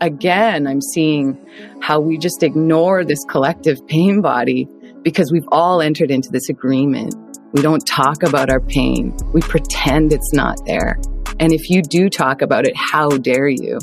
[0.00, 1.38] again, I'm seeing
[1.80, 4.68] how we just ignore this collective pain body
[5.02, 7.14] because we've all entered into this agreement.
[7.52, 9.16] We don't talk about our pain.
[9.32, 10.98] We pretend it's not there.
[11.38, 13.78] And if you do talk about it, how dare you?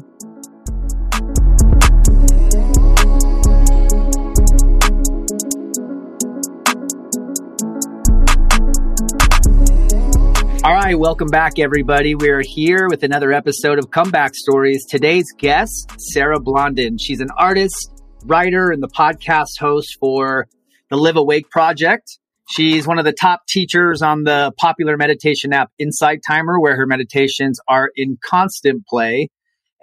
[10.88, 12.16] Right, welcome back, everybody.
[12.16, 14.86] We're here with another episode of Comeback Stories.
[14.86, 16.98] Today's guest, Sarah Blondin.
[16.98, 17.92] She's an artist,
[18.24, 20.48] writer, and the podcast host for
[20.90, 22.20] the Live Awake Project.
[22.52, 26.86] She's one of the top teachers on the popular meditation app Insight Timer, where her
[26.86, 29.28] meditations are in constant play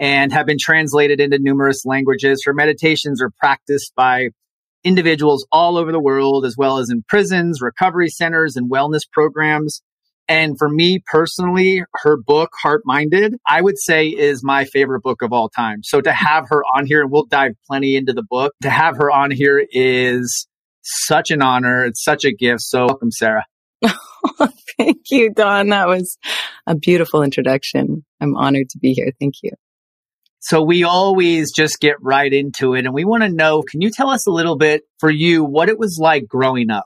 [0.01, 2.45] and have been translated into numerous languages.
[2.47, 4.29] Her meditations are practiced by
[4.85, 9.83] individuals all over the world, as well as in prisons, recovery centers, and wellness programs.
[10.29, 15.21] And for me personally, her book, Heart Minded, I would say is my favorite book
[15.23, 15.83] of all time.
[15.83, 18.97] So to have her on here, and we'll dive plenty into the book, to have
[18.97, 20.47] her on here is
[20.83, 21.85] such an honor.
[21.85, 22.63] It's such a gift.
[22.63, 23.45] So welcome, Sarah.
[24.79, 25.69] Thank you, Don.
[25.69, 26.17] That was
[26.67, 28.05] a beautiful introduction.
[28.21, 29.13] I'm honored to be here.
[29.21, 29.53] Thank you.
[30.41, 33.91] So we always just get right into it and we want to know, can you
[33.91, 36.85] tell us a little bit for you what it was like growing up?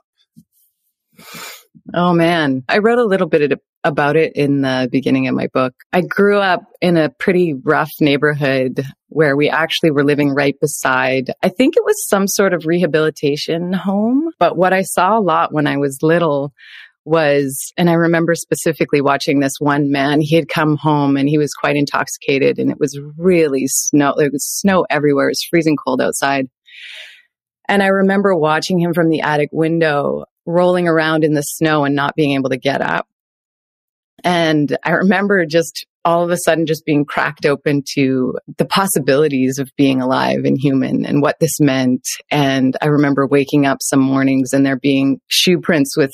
[1.93, 5.73] Oh man, I wrote a little bit about it in the beginning of my book.
[5.93, 11.31] I grew up in a pretty rough neighborhood where we actually were living right beside,
[11.41, 14.29] I think it was some sort of rehabilitation home.
[14.39, 16.53] But what I saw a lot when I was little
[17.05, 21.37] was, and I remember specifically watching this one man, he had come home and he
[21.37, 25.27] was quite intoxicated and it was really snow, there was snow everywhere.
[25.27, 26.47] It was freezing cold outside.
[27.67, 31.95] And I remember watching him from the attic window rolling around in the snow and
[31.95, 33.07] not being able to get up.
[34.23, 39.59] And I remember just all of a sudden just being cracked open to the possibilities
[39.59, 42.01] of being alive and human and what this meant.
[42.31, 46.11] And I remember waking up some mornings and there being shoe prints with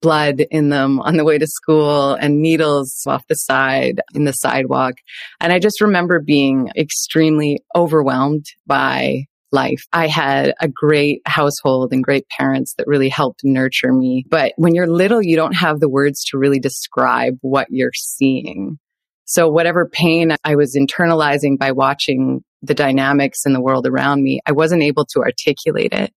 [0.00, 4.32] blood in them on the way to school and needles off the side in the
[4.32, 4.94] sidewalk.
[5.40, 9.82] And I just remember being extremely overwhelmed by life.
[9.92, 14.24] I had a great household and great parents that really helped nurture me.
[14.28, 18.78] But when you're little, you don't have the words to really describe what you're seeing.
[19.24, 24.40] So whatever pain I was internalizing by watching the dynamics in the world around me,
[24.46, 26.12] I wasn't able to articulate it.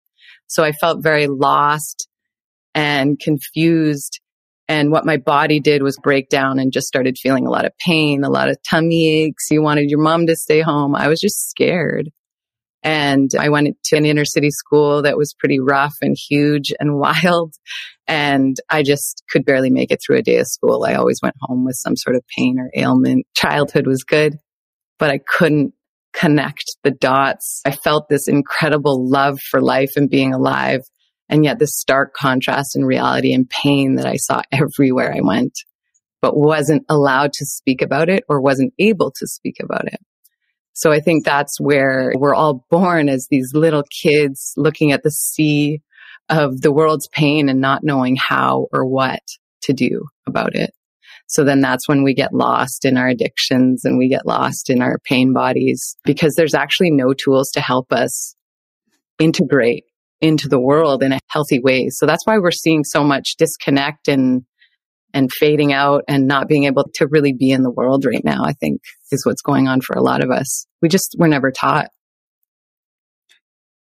[0.48, 2.08] So I felt very lost
[2.74, 4.20] and confused.
[4.68, 7.72] And what my body did was break down and just started feeling a lot of
[7.86, 9.48] pain, a lot of tummy aches.
[9.50, 10.96] You wanted your mom to stay home.
[10.96, 12.10] I was just scared.
[12.86, 17.00] And I went to an inner city school that was pretty rough and huge and
[17.00, 17.56] wild.
[18.08, 20.86] And I just could barely make it through a day of school.
[20.88, 23.26] I always went home with some sort of pain or ailment.
[23.36, 24.38] Childhood was good,
[25.00, 25.74] but I couldn't
[26.14, 27.62] connect the dots.
[27.66, 30.82] I felt this incredible love for life and being alive.
[31.28, 35.54] And yet this stark contrast in reality and pain that I saw everywhere I went,
[36.22, 40.00] but wasn't allowed to speak about it or wasn't able to speak about it.
[40.76, 45.12] So I think that's where we're all born as these little kids looking at the
[45.12, 45.82] sea
[46.28, 49.22] of the world's pain and not knowing how or what
[49.64, 50.72] to do about it.
[51.28, 54.82] So then that's when we get lost in our addictions and we get lost in
[54.82, 58.36] our pain bodies because there's actually no tools to help us
[59.18, 59.86] integrate
[60.22, 61.90] into the world in a healthy way.
[61.90, 64.44] So that's why we're seeing so much disconnect and
[65.16, 68.44] and fading out and not being able to really be in the world right now,
[68.44, 68.82] I think
[69.12, 70.68] is what's going on for a lot of us.
[70.82, 71.90] We just were never taught.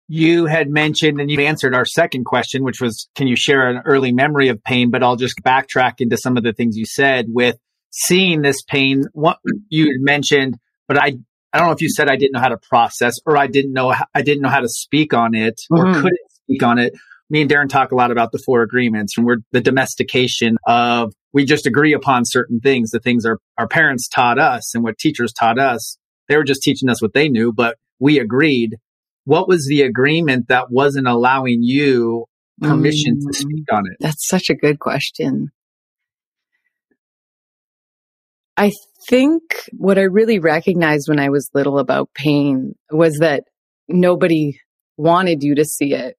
[0.08, 3.84] You had mentioned and you answered our second question, which was, can you share an
[3.86, 4.90] early memory of pain?
[4.90, 7.58] But I'll just backtrack into some of the things you said with
[7.92, 9.04] seeing this pain.
[9.14, 9.38] What
[9.70, 11.14] you mentioned, but I,
[11.54, 13.74] I don't know if you said I didn't know how to process or I didn't
[13.74, 16.02] know, I didn't know how to speak on it or mm-hmm.
[16.02, 16.94] couldn't speak on it.
[17.30, 21.14] Me and Darren talk a lot about the four agreements and we're the domestication of
[21.34, 24.98] we just agree upon certain things, the things our, our parents taught us and what
[24.98, 25.98] teachers taught us.
[26.28, 28.78] They were just teaching us what they knew, but we agreed.
[29.26, 32.26] What was the agreement that wasn't allowing you
[32.62, 33.98] permission mm, to speak on it?
[34.00, 35.52] That's such a good question.
[38.58, 38.72] I
[39.08, 39.42] think
[39.72, 43.44] what I really recognized when I was little about pain was that
[43.88, 44.60] nobody
[44.98, 46.18] wanted you to see it.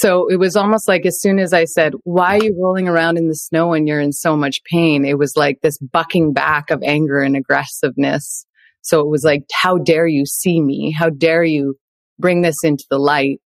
[0.00, 3.18] So it was almost like as soon as I said, why are you rolling around
[3.18, 5.04] in the snow when you're in so much pain?
[5.04, 8.46] It was like this bucking back of anger and aggressiveness.
[8.82, 10.92] So it was like, how dare you see me?
[10.96, 11.76] How dare you
[12.18, 13.40] bring this into the light?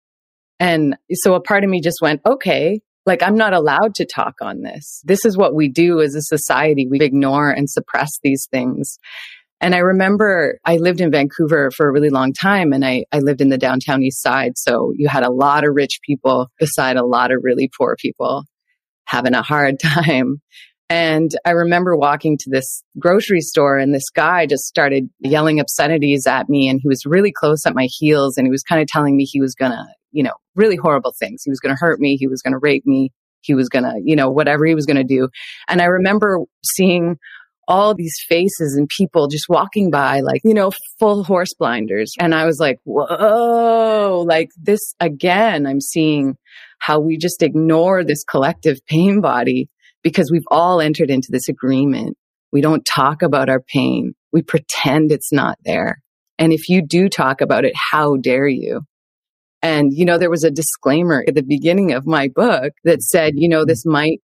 [0.60, 4.36] And so a part of me just went, okay, like I'm not allowed to talk
[4.42, 5.01] on this.
[5.04, 6.88] This is what we do as a society.
[6.88, 8.98] We ignore and suppress these things.
[9.63, 13.19] And I remember I lived in Vancouver for a really long time and I, I
[13.19, 14.57] lived in the downtown east side.
[14.57, 18.44] So you had a lot of rich people beside a lot of really poor people
[19.06, 20.42] having a hard time.
[20.89, 26.27] And I remember walking to this grocery store and this guy just started yelling obscenities
[26.27, 28.88] at me and he was really close at my heels and he was kind of
[28.88, 31.42] telling me he was gonna, you know, really horrible things.
[31.42, 32.18] He was gonna hurt me.
[32.18, 33.13] He was gonna rape me.
[33.39, 35.30] He was gonna, you know, whatever he was gonna do.
[35.69, 37.18] And I remember seeing
[37.68, 42.13] all these faces and people just walking by, like, you know, full horse blinders.
[42.19, 46.36] And I was like, whoa, like this again, I'm seeing
[46.80, 49.69] how we just ignore this collective pain body
[50.04, 52.18] because we've all entered into this agreement.
[52.51, 54.13] We don't talk about our pain.
[54.31, 56.01] We pretend it's not there.
[56.38, 58.81] And if you do talk about it, how dare you?
[59.62, 63.33] And, you know, there was a disclaimer at the beginning of my book that said,
[63.36, 64.19] you know, this might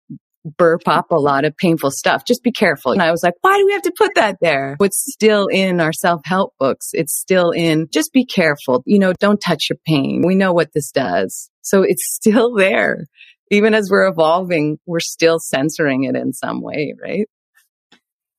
[0.57, 2.23] burp up a lot of painful stuff.
[2.25, 2.91] Just be careful.
[2.91, 4.77] And I was like, why do we have to put that there?
[4.79, 6.89] It's still in our self help books.
[6.93, 8.83] It's still in, just be careful.
[8.85, 10.23] You know, don't touch your pain.
[10.25, 11.49] We know what this does.
[11.61, 13.05] So it's still there.
[13.49, 17.27] Even as we're evolving, we're still censoring it in some way, right?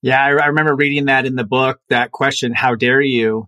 [0.02, 3.46] Yeah, I remember reading that in the book, that question, how dare you?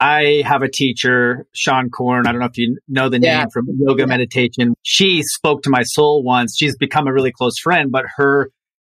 [0.00, 2.26] I have a teacher, Seane Corn.
[2.26, 3.40] I don't know if you know the yeah.
[3.40, 4.06] name from yoga yeah.
[4.06, 4.74] meditation.
[4.82, 6.56] She spoke to my soul once.
[6.56, 8.50] She's become a really close friend, but her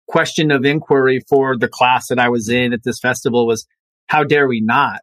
[0.08, 3.66] question of inquiry for the class that I was in at this festival was,
[4.08, 5.02] how dare we not?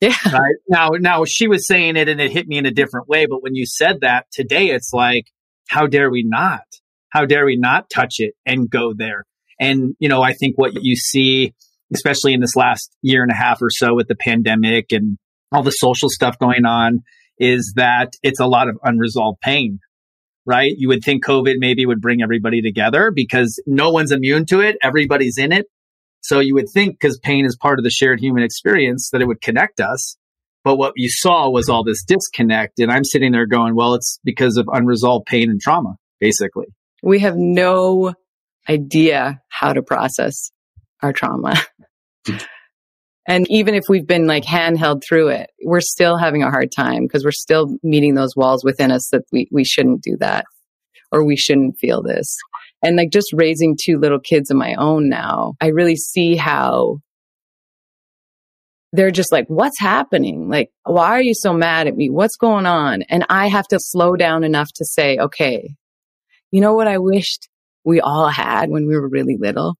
[0.00, 0.14] Yeah.
[0.32, 0.54] Right?
[0.68, 3.26] Now, now she was saying it and it hit me in a different way.
[3.26, 5.24] But when you said that today, it's like,
[5.68, 6.62] how dare we not?
[7.10, 9.24] How dare we not touch it and go there?
[9.58, 11.54] And, you know, I think what you see,
[11.92, 15.18] especially in this last year and a half or so with the pandemic and
[15.52, 17.00] all the social stuff going on
[17.38, 19.78] is that it's a lot of unresolved pain,
[20.44, 20.72] right?
[20.76, 24.76] You would think COVID maybe would bring everybody together because no one's immune to it.
[24.82, 25.66] Everybody's in it.
[26.22, 29.26] So you would think because pain is part of the shared human experience that it
[29.26, 30.16] would connect us.
[30.62, 32.78] But what you saw was all this disconnect.
[32.78, 36.66] And I'm sitting there going, well, it's because of unresolved pain and trauma, basically.
[37.02, 38.12] We have no
[38.68, 40.50] idea how to process
[41.02, 41.54] our trauma.
[43.28, 47.02] And even if we've been like handheld through it, we're still having a hard time
[47.02, 50.44] because we're still meeting those walls within us that we, we shouldn't do that
[51.12, 52.36] or we shouldn't feel this.
[52.82, 57.00] And like just raising two little kids of my own now, I really see how
[58.92, 60.48] they're just like, what's happening?
[60.48, 62.10] Like, why are you so mad at me?
[62.10, 63.02] What's going on?
[63.02, 65.74] And I have to slow down enough to say, okay,
[66.50, 67.48] you know what I wished
[67.84, 69.76] we all had when we were really little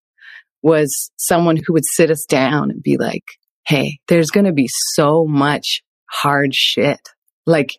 [0.62, 3.24] was someone who would sit us down and be like,
[3.66, 7.00] hey, there's going to be so much hard shit.
[7.46, 7.70] Like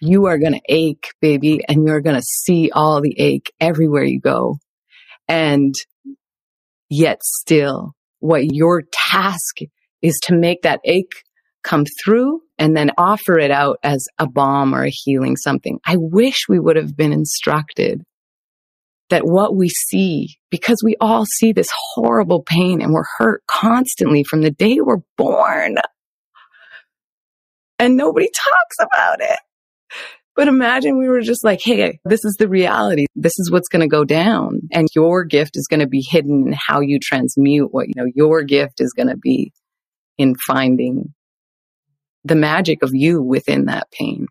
[0.00, 4.04] you are going to ache, baby, and you're going to see all the ache everywhere
[4.04, 4.58] you go.
[5.28, 5.74] And
[6.88, 9.58] yet still what your task
[10.02, 11.12] is to make that ache
[11.62, 15.78] come through and then offer it out as a balm or a healing something.
[15.84, 18.02] I wish we would have been instructed
[19.10, 24.24] that what we see, because we all see this horrible pain and we're hurt constantly
[24.24, 25.76] from the day we're born.
[27.78, 29.38] And nobody talks about it.
[30.34, 33.06] But imagine we were just like, Hey, this is the reality.
[33.14, 34.60] This is what's going to go down.
[34.70, 38.10] And your gift is going to be hidden in how you transmute what, you know,
[38.14, 39.52] your gift is going to be
[40.18, 41.14] in finding
[42.24, 44.26] the magic of you within that pain.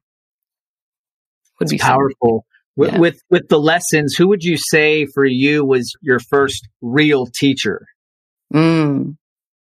[1.59, 2.45] Would be powerful.
[2.77, 2.99] With, yeah.
[2.99, 7.85] with with the lessons, who would you say for you was your first real teacher?
[8.53, 9.15] Mm.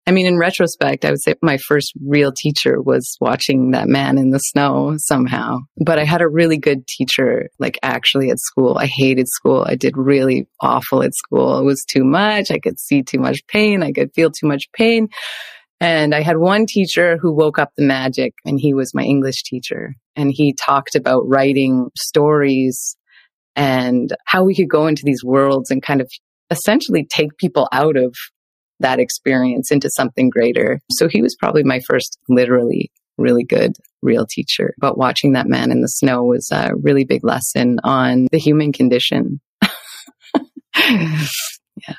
[0.08, 4.16] I mean, in retrospect, I would say my first real teacher was watching that man
[4.16, 5.58] in the snow somehow.
[5.76, 8.78] But I had a really good teacher, like actually at school.
[8.78, 9.66] I hated school.
[9.68, 11.58] I did really awful at school.
[11.58, 12.50] It was too much.
[12.50, 13.82] I could see too much pain.
[13.82, 15.08] I could feel too much pain.
[15.78, 19.42] And I had one teacher who woke up the magic and he was my English
[19.42, 19.94] teacher.
[20.16, 22.96] And he talked about writing stories
[23.58, 26.08] and how we could go into these worlds and kind of
[26.50, 28.14] essentially take people out of
[28.78, 30.78] that experience into something greater.
[30.92, 34.74] So he was probably my first literally really good real teacher.
[34.78, 38.72] But watching that man in the snow was a really big lesson on the human
[38.72, 39.40] condition.
[40.76, 41.26] yeah.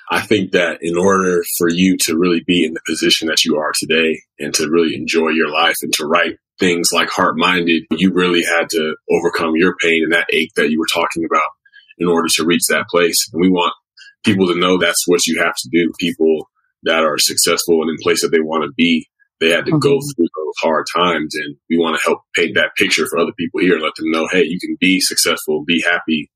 [0.09, 3.57] I think that in order for you to really be in the position that you
[3.57, 7.83] are today and to really enjoy your life and to write things like heart minded,
[7.91, 11.49] you really had to overcome your pain and that ache that you were talking about
[11.97, 13.15] in order to reach that place.
[13.31, 13.73] And we want
[14.23, 15.91] people to know that's what you have to do.
[15.99, 16.47] People
[16.83, 19.07] that are successful and in place that they want to be,
[19.39, 19.79] they had to mm-hmm.
[19.79, 21.35] go through those hard times.
[21.35, 24.11] And we want to help paint that picture for other people here and let them
[24.11, 26.29] know, hey, you can be successful, be happy,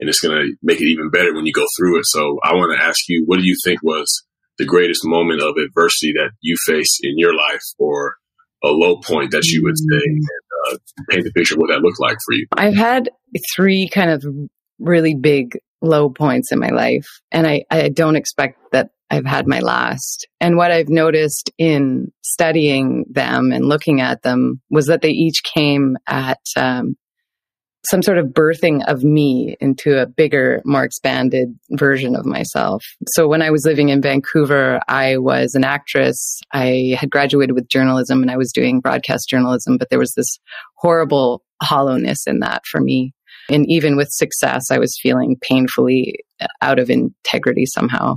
[0.00, 2.06] and it's going to make it even better when you go through it.
[2.06, 4.24] So I want to ask you, what do you think was
[4.58, 8.16] the greatest moment of adversity that you faced in your life or
[8.64, 10.24] a low point that you would say and
[10.68, 10.76] uh,
[11.10, 12.46] paint the picture of what that looked like for you?
[12.56, 13.10] I've had
[13.54, 14.24] three kind of
[14.78, 17.06] really big low points in my life.
[17.30, 20.26] And I, I don't expect that I've had my last.
[20.40, 25.42] And what I've noticed in studying them and looking at them was that they each
[25.44, 26.96] came at um,
[27.86, 32.84] some sort of birthing of me into a bigger, more expanded version of myself.
[33.08, 36.40] So when I was living in Vancouver, I was an actress.
[36.52, 40.38] I had graduated with journalism and I was doing broadcast journalism, but there was this
[40.76, 43.12] horrible hollowness in that for me.
[43.50, 46.20] And even with success, I was feeling painfully
[46.62, 48.16] out of integrity somehow.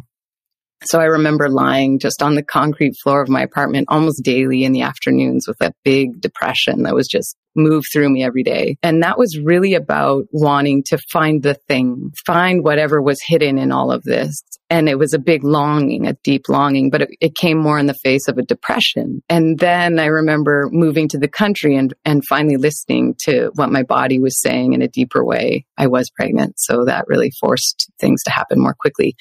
[0.86, 4.74] So I remember lying just on the concrete floor of my apartment almost daily in
[4.74, 8.78] the afternoons with a big depression that was just moved through me every day.
[8.84, 13.72] And that was really about wanting to find the thing, find whatever was hidden in
[13.72, 14.42] all of this.
[14.70, 17.86] And it was a big longing, a deep longing, but it, it came more in
[17.86, 19.22] the face of a depression.
[19.30, 23.84] And then I remember moving to the country and, and finally listening to what my
[23.84, 25.66] body was saying in a deeper way.
[25.78, 26.60] I was pregnant.
[26.60, 29.16] So that really forced things to happen more quickly.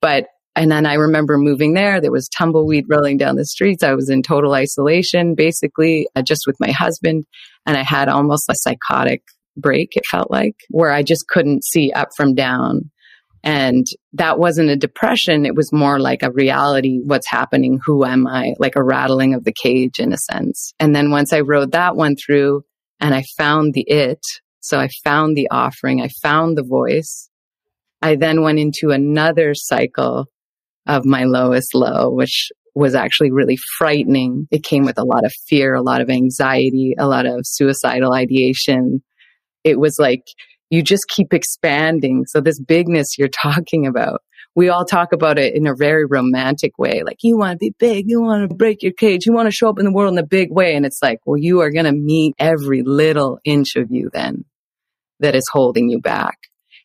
[0.00, 0.26] But
[0.58, 2.00] and then I remember moving there.
[2.00, 3.84] There was tumbleweed rolling down the streets.
[3.84, 7.26] I was in total isolation, basically, uh, just with my husband.
[7.64, 9.22] And I had almost a psychotic
[9.56, 12.90] break, it felt like, where I just couldn't see up from down.
[13.44, 15.46] And that wasn't a depression.
[15.46, 16.98] It was more like a reality.
[17.04, 17.78] What's happening?
[17.84, 18.54] Who am I?
[18.58, 20.74] Like a rattling of the cage in a sense.
[20.80, 22.62] And then once I rode that one through
[22.98, 24.26] and I found the it,
[24.58, 27.30] so I found the offering, I found the voice.
[28.02, 30.26] I then went into another cycle
[30.88, 34.48] of my lowest low, which was actually really frightening.
[34.50, 38.12] It came with a lot of fear, a lot of anxiety, a lot of suicidal
[38.12, 39.02] ideation.
[39.64, 40.22] It was like
[40.70, 42.24] you just keep expanding.
[42.26, 44.22] So this bigness you're talking about,
[44.54, 47.02] we all talk about it in a very romantic way.
[47.04, 49.52] Like you want to be big, you want to break your cage, you want to
[49.52, 50.74] show up in the world in a big way.
[50.74, 54.44] And it's like, well, you are going to meet every little inch of you then
[55.20, 56.38] that is holding you back.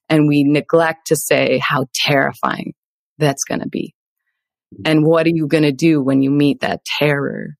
[0.10, 2.74] And we neglect to say how terrifying
[3.24, 3.94] that's going to be.
[4.74, 4.84] Mm-hmm.
[4.86, 7.56] And what are you going to do when you meet that terror?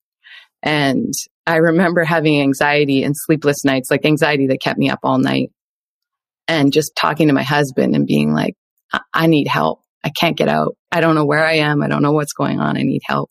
[0.62, 1.14] And
[1.46, 5.52] I remember having anxiety and sleepless nights, like anxiety that kept me up all night.
[6.48, 8.56] And just talking to my husband and being like,
[8.92, 9.82] I, I need help.
[10.04, 10.76] I can't get out.
[10.92, 11.82] I don't know where I am.
[11.82, 12.78] I don't know what's going on.
[12.78, 13.30] I need help.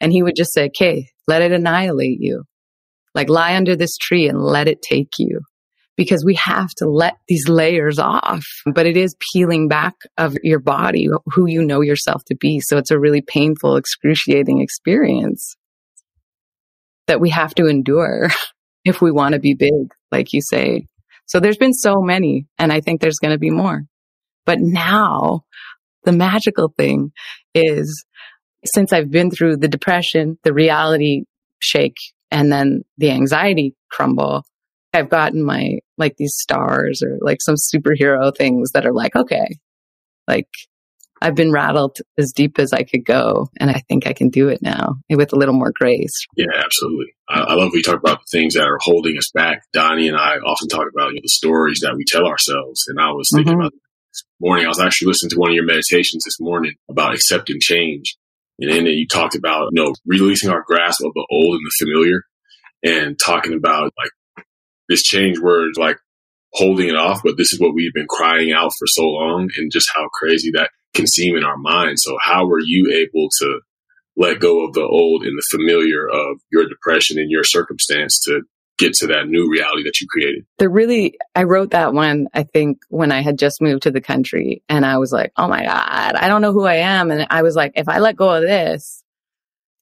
[0.00, 2.44] And he would just say, okay, let it annihilate you.
[3.14, 5.40] Like lie under this tree and let it take you
[5.96, 8.44] because we have to let these layers off.
[8.66, 12.60] But it is peeling back of your body, who you know yourself to be.
[12.60, 15.56] So it's a really painful, excruciating experience
[17.06, 18.30] that we have to endure
[18.84, 20.86] if we want to be big, like you say.
[21.26, 23.84] So there's been so many, and I think there's going to be more.
[24.44, 25.44] But now
[26.04, 27.12] the magical thing
[27.54, 28.04] is
[28.66, 31.24] since I've been through the depression, the reality
[31.60, 31.96] shake,
[32.30, 34.44] and then the anxiety crumble,
[34.94, 39.58] I've gotten my like these stars or like some superhero things that are like, okay,
[40.28, 40.48] like
[41.20, 43.48] I've been rattled as deep as I could go.
[43.58, 46.12] And I think I can do it now with a little more grace.
[46.36, 47.14] Yeah, absolutely.
[47.28, 49.62] I, I love we talk about the things that are holding us back.
[49.72, 52.84] Donnie and I often talk about you know, the stories that we tell ourselves.
[52.88, 53.60] And I was thinking mm-hmm.
[53.62, 53.72] about
[54.12, 57.56] this morning, I was actually listening to one of your meditations this morning about accepting
[57.58, 58.16] change.
[58.60, 61.72] And then you talked about, you know, releasing our grasp of the old and the
[61.84, 62.22] familiar
[62.84, 64.10] and talking about like
[64.88, 65.98] this change word, like
[66.52, 69.72] holding it off, but this is what we've been crying out for so long and
[69.72, 72.02] just how crazy that can seem in our minds.
[72.04, 73.60] So how were you able to
[74.16, 78.42] let go of the old and the familiar of your depression and your circumstance to
[78.78, 80.44] get to that new reality that you created?
[80.58, 84.00] The really, I wrote that one, I think, when I had just moved to the
[84.00, 87.10] country and I was like, oh my God, I don't know who I am.
[87.10, 89.02] And I was like, if I let go of this,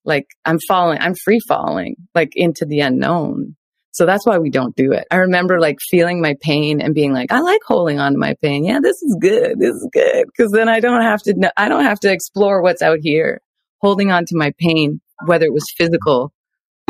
[0.04, 3.56] like I'm falling, I'm free falling, like into the unknown.
[3.92, 5.06] So that's why we don't do it.
[5.10, 8.34] I remember like feeling my pain and being like, I like holding on to my
[8.40, 8.64] pain.
[8.64, 9.58] Yeah, this is good.
[9.58, 10.24] This is good.
[10.36, 13.42] Cause then I don't have to, I don't have to explore what's out here.
[13.82, 16.32] Holding on to my pain, whether it was physical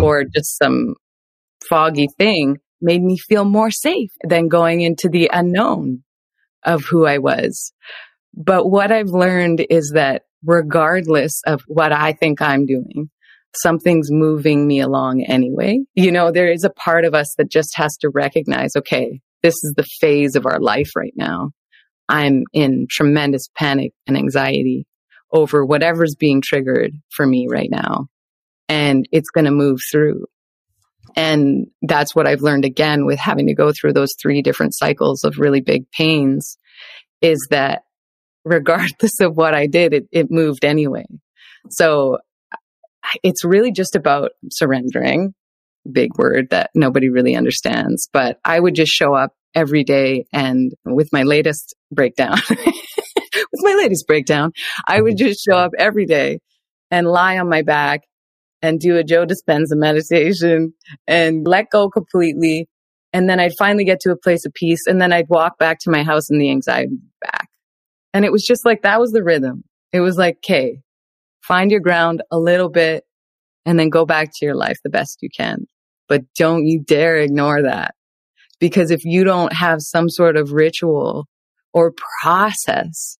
[0.00, 0.94] or just some
[1.68, 6.02] foggy thing made me feel more safe than going into the unknown
[6.64, 7.72] of who I was.
[8.34, 13.10] But what I've learned is that regardless of what I think I'm doing,
[13.56, 15.80] something's moving me along anyway.
[15.94, 19.54] You know, there is a part of us that just has to recognize, okay, this
[19.54, 21.50] is the phase of our life right now.
[22.08, 24.86] I'm in tremendous panic and anxiety
[25.32, 28.06] over whatever's being triggered for me right now.
[28.68, 30.26] And it's going to move through.
[31.16, 35.24] And that's what I've learned again with having to go through those three different cycles
[35.24, 36.56] of really big pains
[37.20, 37.82] is that
[38.44, 41.04] regardless of what I did, it, it moved anyway.
[41.70, 42.18] So
[43.22, 45.34] it's really just about surrendering,
[45.90, 48.08] big word that nobody really understands.
[48.12, 53.74] But I would just show up every day and with my latest breakdown, with my
[53.74, 54.52] latest breakdown,
[54.86, 56.38] I would just show up every day
[56.90, 58.02] and lie on my back
[58.60, 60.74] and do a Joe Dispenza meditation
[61.06, 62.68] and let go completely.
[63.12, 64.86] And then I'd finally get to a place of peace.
[64.86, 67.48] And then I'd walk back to my house and the anxiety back.
[68.14, 69.64] And it was just like, that was the rhythm.
[69.92, 70.78] It was like, okay,
[71.46, 73.04] find your ground a little bit
[73.64, 75.66] and then go back to your life the best you can.
[76.08, 77.94] But don't you dare ignore that.
[78.60, 81.26] Because if you don't have some sort of ritual
[81.72, 83.16] or process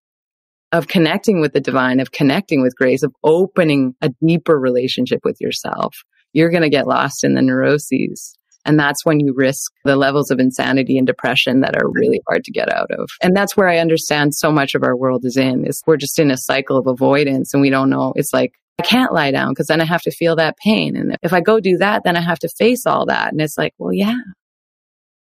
[0.70, 5.37] of connecting with the divine, of connecting with grace, of opening a deeper relationship with
[5.40, 5.96] yourself,
[6.32, 8.38] you're going to get lost in the neuroses.
[8.64, 12.44] And that's when you risk the levels of insanity and depression that are really hard
[12.44, 13.09] to get out of.
[13.20, 16.18] And that's where I understand so much of our world is in is we're just
[16.18, 18.12] in a cycle of avoidance and we don't know.
[18.14, 20.96] It's like, I can't lie down because then I have to feel that pain.
[20.96, 23.33] And if I go do that, then I have to face all that.
[23.33, 24.18] And it's like, well, yeah,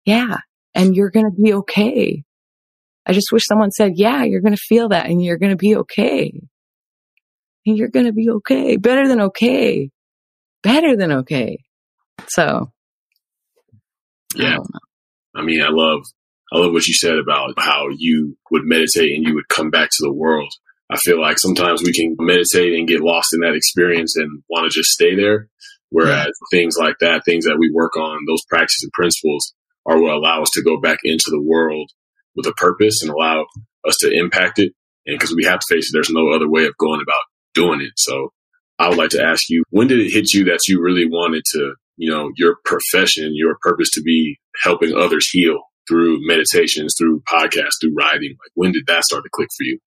[0.04, 0.38] yeah.
[0.74, 2.24] And you're going to be okay.
[3.06, 5.56] I just wish someone said, yeah, you're going to feel that and you're going to
[5.56, 6.40] be okay.
[7.66, 8.76] And you're going to be okay.
[8.76, 9.90] Better than okay.
[10.62, 11.58] Better than okay.
[12.28, 12.70] So
[14.34, 14.58] yeah.
[15.34, 16.02] I, I mean, I love,
[16.52, 19.90] I love what you said about how you would meditate and you would come back
[19.90, 20.52] to the world.
[20.90, 24.70] I feel like sometimes we can meditate and get lost in that experience and want
[24.70, 25.48] to just stay there.
[25.90, 26.58] Whereas yeah.
[26.58, 29.54] things like that, things that we work on, those practices and principles
[29.86, 31.90] are what allow us to go back into the world
[32.34, 33.46] with a purpose and allow
[33.86, 34.72] us to impact it.
[35.06, 37.22] And because we have to face it, there's no other way of going about
[37.54, 37.92] doing it.
[37.96, 38.32] So
[38.78, 41.42] I would like to ask you, when did it hit you that you really wanted
[41.52, 45.58] to you know, your profession, your purpose to be helping others heal
[45.88, 48.30] through meditations, through podcasts, through writing?
[48.30, 49.78] Like, when did that start to click for you?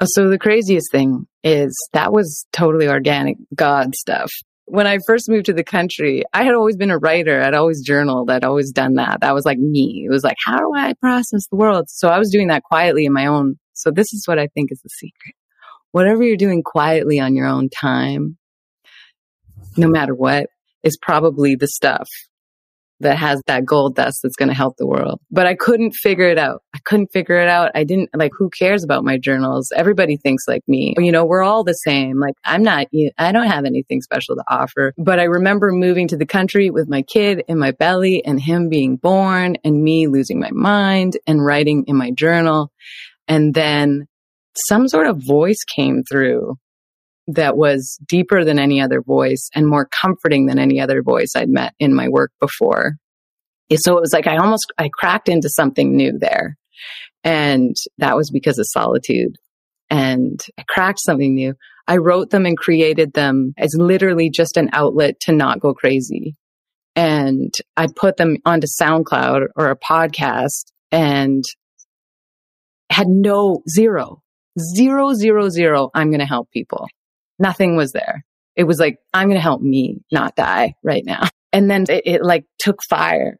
[0.00, 4.30] Uh, so the craziest thing is that was totally organic God stuff.
[4.66, 7.42] When I first moved to the country, I had always been a writer.
[7.42, 8.30] I'd always journaled.
[8.30, 9.20] I'd always done that.
[9.20, 10.06] That was like me.
[10.06, 11.86] It was like, how do I process the world?
[11.88, 13.58] So I was doing that quietly in my own.
[13.72, 15.34] So this is what I think is the secret.
[15.92, 18.36] Whatever you're doing quietly on your own time,
[19.76, 20.46] no matter what,
[20.82, 22.08] is probably the stuff
[23.00, 25.20] that has that gold dust that's going to help the world.
[25.30, 26.62] But I couldn't figure it out.
[26.74, 27.70] I couldn't figure it out.
[27.74, 29.72] I didn't like, who cares about my journals?
[29.74, 30.94] Everybody thinks like me.
[30.98, 32.20] You know, we're all the same.
[32.20, 34.92] Like, I'm not, I don't have anything special to offer.
[34.98, 38.68] But I remember moving to the country with my kid in my belly and him
[38.68, 42.70] being born and me losing my mind and writing in my journal.
[43.28, 44.08] And then
[44.66, 46.56] some sort of voice came through
[47.34, 51.48] that was deeper than any other voice and more comforting than any other voice I'd
[51.48, 52.94] met in my work before.
[53.74, 56.56] So it was like I almost, I cracked into something new there.
[57.22, 59.36] And that was because of solitude.
[59.90, 61.54] And I cracked something new.
[61.86, 66.36] I wrote them and created them as literally just an outlet to not go crazy.
[66.96, 71.44] And I put them onto SoundCloud or a podcast and
[72.90, 74.22] had no zero
[74.58, 75.90] zero, zero, zero.
[75.94, 76.88] I'm going to help people.
[77.40, 78.24] Nothing was there.
[78.54, 81.28] It was like, I'm going to help me not die right now.
[81.52, 83.38] And then it, it like took fire.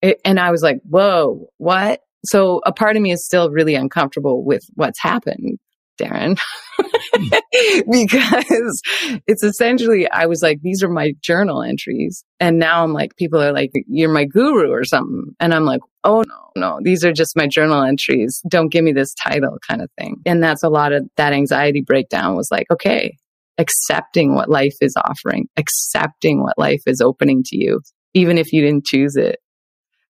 [0.00, 2.00] It, and I was like, whoa, what?
[2.24, 5.58] So a part of me is still really uncomfortable with what's happened,
[6.00, 6.38] Darren,
[6.76, 7.90] hmm.
[7.90, 8.82] because
[9.26, 12.24] it's essentially, I was like, these are my journal entries.
[12.38, 15.34] And now I'm like, people are like, you're my guru or something.
[15.40, 18.40] And I'm like, oh no, no, these are just my journal entries.
[18.48, 20.16] Don't give me this title kind of thing.
[20.24, 23.16] And that's a lot of that anxiety breakdown was like, okay,
[23.58, 27.80] accepting what life is offering, accepting what life is opening to you,
[28.14, 29.38] even if you didn't choose it.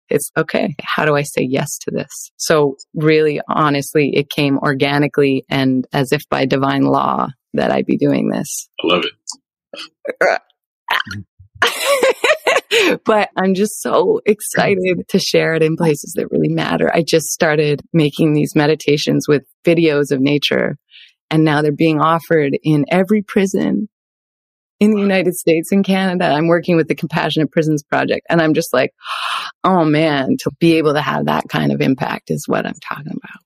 [0.08, 0.74] It's okay.
[0.82, 2.32] How do I say yes to this?
[2.36, 7.96] So really, honestly, it came organically and as if by divine law that I'd be
[7.96, 8.68] doing this.
[8.82, 10.40] I love it.
[13.04, 16.90] but I'm just so excited to share it in places that really matter.
[16.92, 20.76] I just started making these meditations with videos of nature
[21.30, 23.88] and now they're being offered in every prison
[24.80, 26.26] in the United States and Canada.
[26.26, 28.92] I'm working with the Compassionate Prisons Project and I'm just like,
[29.62, 33.12] oh man, to be able to have that kind of impact is what I'm talking
[33.12, 33.40] about.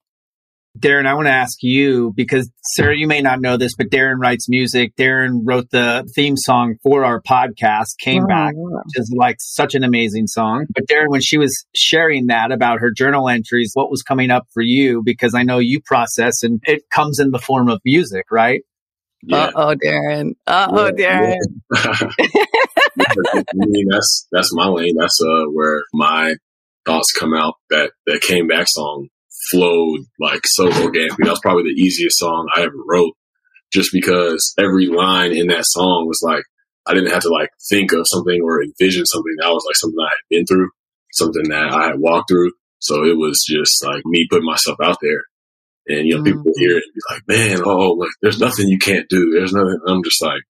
[0.79, 4.17] Darren, I want to ask you because Sarah, you may not know this, but Darren
[4.19, 4.97] writes music.
[4.97, 8.81] Darren wrote the theme song for our podcast, Came oh, Back, yeah.
[8.85, 10.67] which is like such an amazing song.
[10.75, 14.47] But Darren, when she was sharing that about her journal entries, what was coming up
[14.53, 15.03] for you?
[15.05, 18.63] Because I know you process and it comes in the form of music, right?
[19.23, 19.37] Yeah.
[19.37, 20.33] Uh oh, Darren.
[20.47, 21.39] Uh oh, yeah, Darren.
[21.73, 22.09] Yeah.
[23.17, 24.97] I mean, that's that's my lane.
[24.99, 26.35] That's uh where my
[26.85, 27.55] thoughts come out.
[27.71, 29.09] That that came back song
[29.51, 31.25] flowed like so organically.
[31.25, 33.15] That was probably the easiest song I ever wrote
[33.73, 36.45] just because every line in that song was like,
[36.87, 39.99] I didn't have to like think of something or envision something that was like something
[40.01, 40.71] I had been through,
[41.13, 42.53] something that I had walked through.
[42.79, 45.23] So it was just like me putting myself out there.
[45.87, 46.39] And, you know, mm-hmm.
[46.39, 49.31] people hear it and be like, man, oh, like there's nothing you can't do.
[49.33, 49.79] There's nothing.
[49.87, 50.43] I'm just like,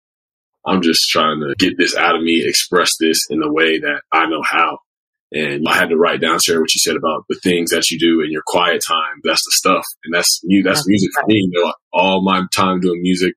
[0.67, 4.03] I'm just trying to get this out of me, express this in the way that
[4.13, 4.79] I know how.
[5.35, 7.99] And I had to write down, Sarah, what you said about the things that you
[7.99, 9.21] do in your quiet time.
[9.25, 9.85] That's the stuff.
[10.05, 11.49] And that's you, that's, that's music for me.
[11.51, 13.35] You know, all my time doing music,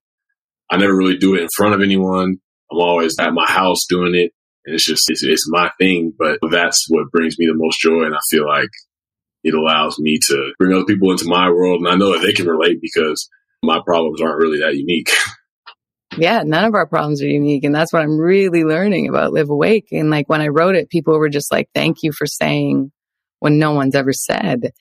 [0.69, 2.37] I never really do it in front of anyone.
[2.71, 4.31] I'm always at my house doing it.
[4.65, 8.03] And it's just, it's, it's my thing, but that's what brings me the most joy.
[8.03, 8.69] And I feel like
[9.43, 11.79] it allows me to bring other people into my world.
[11.79, 13.27] And I know that they can relate because
[13.63, 15.09] my problems aren't really that unique.
[16.17, 17.63] Yeah, none of our problems are unique.
[17.63, 19.87] And that's what I'm really learning about Live Awake.
[19.91, 22.91] And like when I wrote it, people were just like, thank you for saying
[23.39, 24.71] when no one's ever said.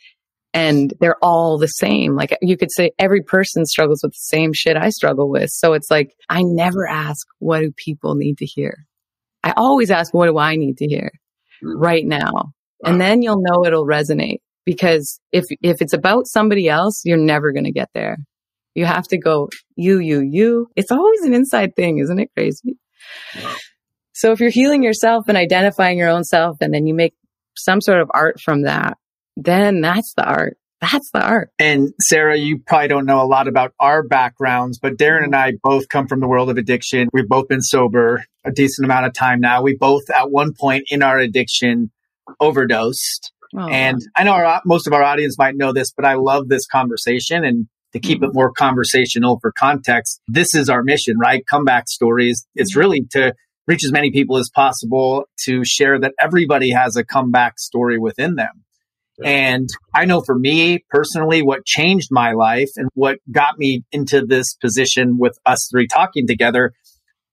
[0.54, 2.16] And they're all the same.
[2.16, 5.50] Like you could say every person struggles with the same shit I struggle with.
[5.50, 8.86] So it's like, I never ask, what do people need to hear?
[9.44, 11.10] I always ask, what do I need to hear
[11.62, 11.74] mm.
[11.76, 12.32] right now?
[12.32, 12.52] Wow.
[12.86, 17.52] And then you'll know it'll resonate because if, if it's about somebody else, you're never
[17.52, 18.16] going to get there.
[18.76, 20.68] You have to go you, you, you.
[20.76, 22.76] It's always an inside thing, isn't it crazy?
[24.12, 27.14] So if you're healing yourself and identifying your own self and then you make
[27.56, 28.98] some sort of art from that,
[29.36, 30.58] then that's the art.
[30.82, 31.50] That's the art.
[31.58, 35.54] And Sarah, you probably don't know a lot about our backgrounds, but Darren and I
[35.62, 37.08] both come from the world of addiction.
[37.14, 39.62] We've both been sober a decent amount of time now.
[39.62, 41.90] We both at one point in our addiction
[42.40, 43.32] overdosed.
[43.56, 46.48] Oh, and I know our, most of our audience might know this, but I love
[46.48, 50.20] this conversation and to keep it more conversational for context.
[50.28, 51.42] This is our mission, right?
[51.46, 52.46] Comeback stories.
[52.54, 53.34] It's really to
[53.66, 58.36] reach as many people as possible to share that everybody has a comeback story within
[58.36, 58.64] them.
[59.24, 64.26] And I know for me personally, what changed my life and what got me into
[64.26, 66.72] this position with us three talking together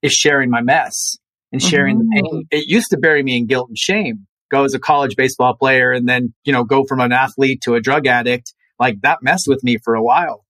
[0.02, 1.17] is sharing my mess
[1.52, 2.10] and sharing mm-hmm.
[2.10, 2.43] the pain.
[2.52, 4.28] It used to bury me in guilt and shame.
[4.49, 7.73] Go as a college baseball player and then, you know, go from an athlete to
[7.76, 8.54] a drug addict.
[8.80, 10.42] Like that messed with me for a while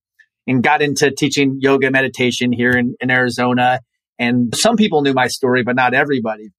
[0.48, 3.80] and got into teaching yoga meditation here in, in Arizona.
[4.20, 6.50] And some people knew my story, but not everybody.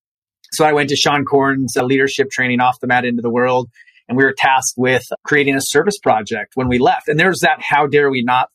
[0.52, 3.68] So I went to Seane Corn's leadership training off the mat into the world.
[4.08, 7.08] And we were tasked with creating a service project when we left.
[7.08, 8.48] And there's that how dare we not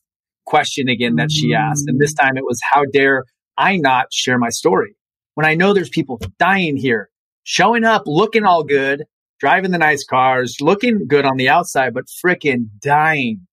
[0.46, 1.84] question again that she asked.
[1.86, 3.24] And this time it was how dare
[3.56, 4.96] I not share my story
[5.34, 7.10] when I know there's people dying here,
[7.44, 9.04] showing up, looking all good,
[9.38, 13.46] driving the nice cars, looking good on the outside, but freaking dying.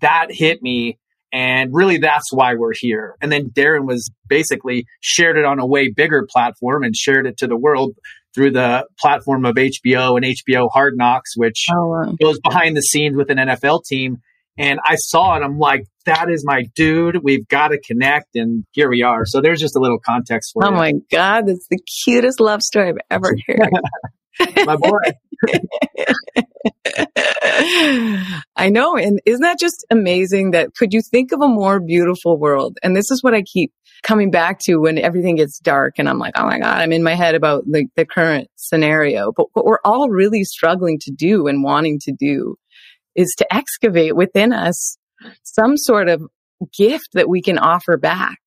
[0.00, 0.98] That hit me
[1.32, 3.16] and really, that's why we're here.
[3.20, 7.38] And then Darren was basically shared it on a way bigger platform and shared it
[7.38, 7.96] to the world
[8.34, 12.12] through the platform of HBO and HBO Hard Knocks, which oh, wow.
[12.20, 14.18] goes behind the scenes with an NFL team.
[14.56, 15.42] And I saw it.
[15.42, 17.22] I'm like, that is my dude.
[17.22, 18.34] We've got to connect.
[18.34, 19.24] And here we are.
[19.24, 20.74] So there's just a little context for oh you.
[20.74, 21.46] Oh my God.
[21.46, 23.70] That's the cutest love story I've ever heard.
[24.64, 24.98] My boy.
[28.56, 28.96] I know.
[28.96, 32.78] And isn't that just amazing that could you think of a more beautiful world?
[32.82, 33.72] And this is what I keep
[34.02, 37.02] coming back to when everything gets dark and I'm like, oh my God, I'm in
[37.02, 39.32] my head about like the current scenario.
[39.36, 42.56] But what we're all really struggling to do and wanting to do
[43.14, 44.96] is to excavate within us
[45.42, 46.22] some sort of
[46.76, 48.38] gift that we can offer back.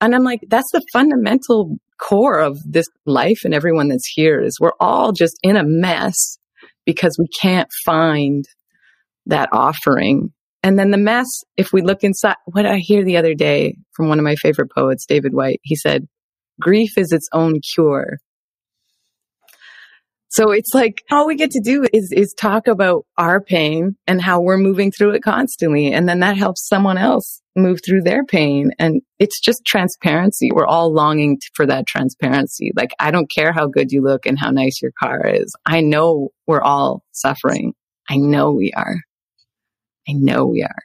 [0.00, 4.58] And I'm like, that's the fundamental core of this life and everyone that's here is
[4.60, 6.38] we're all just in a mess
[6.86, 8.44] because we can't find
[9.26, 10.32] that offering.
[10.62, 14.08] And then the mess, if we look inside, what I hear the other day from
[14.08, 16.06] one of my favorite poets, David Whyte, he said,
[16.60, 18.18] grief is its own cure.
[20.30, 24.20] So it's like all we get to do is, is talk about our pain and
[24.20, 25.92] how we're moving through it constantly.
[25.92, 28.70] And then that helps someone else move through their pain.
[28.78, 30.50] And it's just transparency.
[30.52, 32.72] We're all longing for that transparency.
[32.76, 35.54] Like, I don't care how good you look and how nice your car is.
[35.64, 37.72] I know we're all suffering.
[38.08, 38.96] I know we are.
[40.06, 40.82] I know we are.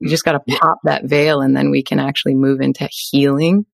[0.00, 0.10] We mm.
[0.10, 3.66] just got to pop that veil and then we can actually move into healing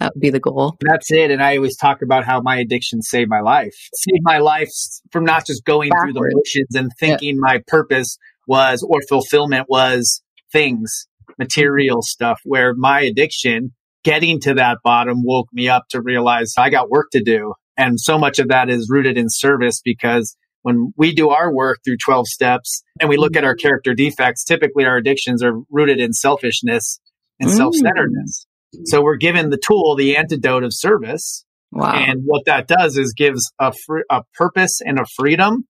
[0.00, 0.76] that would be the goal.
[0.80, 1.30] That's it.
[1.30, 3.74] And I always talk about how my addiction saved my life.
[3.94, 4.70] Saved my life
[5.12, 6.12] from not just going Backwards.
[6.12, 7.40] through the motions and thinking yeah.
[7.40, 11.06] my purpose was or fulfillment was things,
[11.38, 16.70] material stuff, where my addiction, getting to that bottom woke me up to realize I
[16.70, 17.54] got work to do.
[17.76, 21.80] And so much of that is rooted in service because when we do our work
[21.84, 26.00] through 12 steps and we look at our character defects, typically our addictions are rooted
[26.00, 27.00] in selfishness
[27.40, 27.56] and mm.
[27.56, 28.46] self-centeredness.
[28.84, 31.44] So we're given the tool, the antidote of service.
[31.72, 31.94] Wow.
[31.94, 35.66] And what that does is gives a, fr- a purpose and a freedom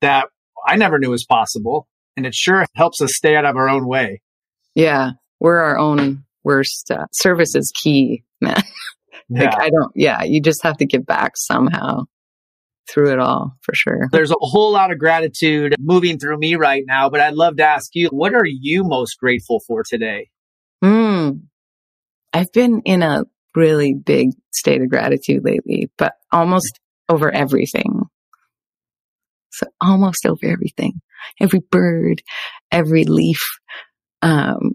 [0.00, 0.28] that
[0.66, 1.86] I never knew was possible.
[2.16, 4.22] And it sure helps us stay out of our own way.
[4.74, 5.12] Yeah.
[5.40, 6.90] We're our own worst.
[6.90, 8.62] Uh, service is key, man.
[9.28, 9.56] like, yeah.
[9.58, 12.04] I don't, yeah, you just have to give back somehow
[12.88, 14.08] through it all for sure.
[14.12, 17.64] There's a whole lot of gratitude moving through me right now, but I'd love to
[17.64, 20.28] ask you, what are you most grateful for today?
[20.82, 21.30] Hmm.
[22.34, 28.02] I've been in a really big state of gratitude lately, but almost over everything.
[29.52, 31.00] So almost over everything,
[31.40, 32.22] every bird,
[32.72, 33.40] every leaf.
[34.20, 34.72] Um,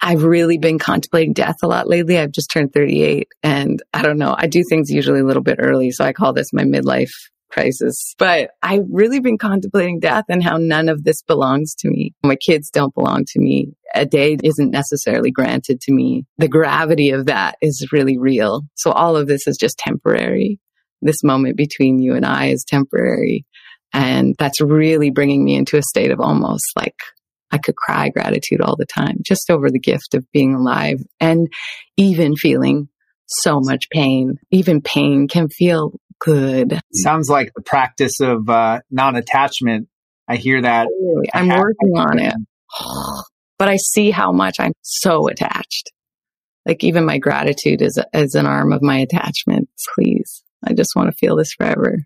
[0.00, 2.16] I've really been contemplating death a lot lately.
[2.16, 4.34] I've just turned 38 and I don't know.
[4.38, 5.90] I do things usually a little bit early.
[5.90, 7.10] So I call this my midlife
[7.50, 8.14] crisis.
[8.18, 12.14] But I've really been contemplating death and how none of this belongs to me.
[12.22, 13.72] My kids don't belong to me.
[13.94, 16.24] A day isn't necessarily granted to me.
[16.38, 18.62] The gravity of that is really real.
[18.76, 20.60] So all of this is just temporary.
[21.02, 23.44] This moment between you and I is temporary.
[23.92, 26.94] And that's really bringing me into a state of almost like
[27.50, 31.48] I could cry gratitude all the time just over the gift of being alive and
[31.96, 32.88] even feeling
[33.26, 34.36] so much pain.
[34.50, 36.80] Even pain can feel good.
[36.92, 39.88] Sounds like the practice of uh, non attachment.
[40.28, 40.88] I hear that.
[41.34, 42.34] I'm working on it.
[43.58, 45.92] But I see how much I'm so attached.
[46.64, 49.68] Like even my gratitude is, is an arm of my attachment.
[49.94, 50.42] Please.
[50.66, 51.98] I just want to feel this forever.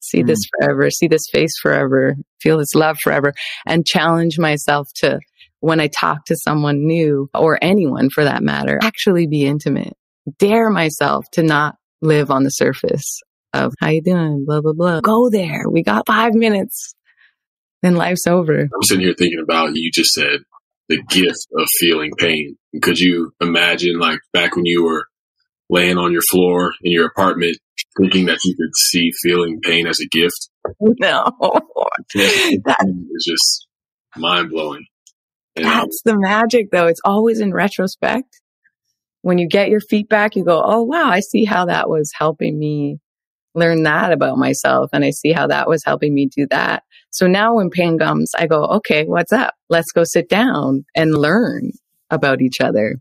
[0.00, 0.26] See mm.
[0.26, 0.90] this forever.
[0.90, 2.16] See this face forever.
[2.40, 3.34] Feel this love forever
[3.66, 5.20] and challenge myself to
[5.60, 9.94] when I talk to someone new or anyone for that matter, actually be intimate.
[10.38, 13.20] Dare myself to not live on the surface
[13.52, 15.00] of how you doing, blah, blah, blah.
[15.00, 15.68] Go there.
[15.68, 16.94] We got five minutes.
[17.82, 18.60] Then life's over.
[18.60, 20.40] I'm sitting here thinking about you just said
[20.88, 22.56] the gift of feeling pain.
[22.82, 25.06] Could you imagine like back when you were
[25.70, 27.56] laying on your floor in your apartment
[27.98, 30.50] thinking that you could see feeling pain as a gift?
[30.80, 31.24] No.
[32.14, 33.66] that is just
[34.16, 34.86] mind blowing.
[35.56, 36.88] That's the magic though.
[36.88, 38.40] It's always in retrospect
[39.24, 42.58] when you get your feedback, you go, Oh, wow, I see how that was helping
[42.58, 42.98] me
[43.54, 44.90] learn that about myself.
[44.92, 46.82] And I see how that was helping me do that.
[47.10, 49.54] So now when pain comes, I go, okay, what's up?
[49.70, 51.70] Let's go sit down and learn
[52.10, 52.96] about each other.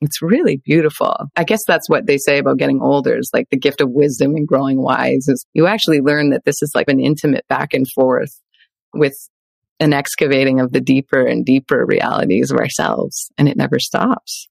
[0.00, 1.14] It's really beautiful.
[1.36, 4.34] I guess that's what they say about getting older is like the gift of wisdom
[4.34, 7.86] and growing wise is you actually learn that this is like an intimate back and
[7.94, 8.32] forth
[8.94, 9.14] with
[9.78, 14.48] an excavating of the deeper and deeper realities of ourselves and it never stops.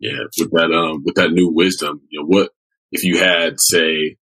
[0.00, 2.50] Yeah, with that um with that new wisdom, you know, what
[2.92, 4.16] if you had say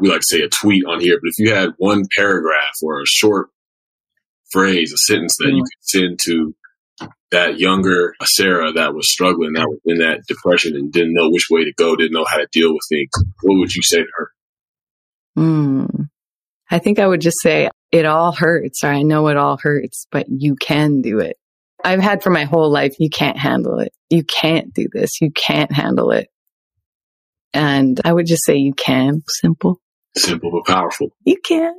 [0.00, 3.00] we like to say a tweet on here, but if you had one paragraph or
[3.00, 3.48] a short
[4.50, 5.56] phrase, a sentence that mm-hmm.
[5.56, 6.54] you could send to
[7.30, 11.48] that younger Sarah that was struggling, that was in that depression and didn't know which
[11.50, 13.10] way to go, didn't know how to deal with things,
[13.42, 14.30] what would you say to her?
[15.36, 15.86] Hmm.
[16.70, 20.06] I think I would just say it all hurts, or I know it all hurts,
[20.10, 21.36] but you can do it.
[21.84, 23.92] I've had for my whole life, you can't handle it.
[24.10, 25.20] You can't do this.
[25.20, 26.28] You can't handle it.
[27.54, 29.22] And I would just say you can.
[29.28, 29.80] Simple.
[30.16, 31.08] Simple but powerful.
[31.24, 31.74] You can.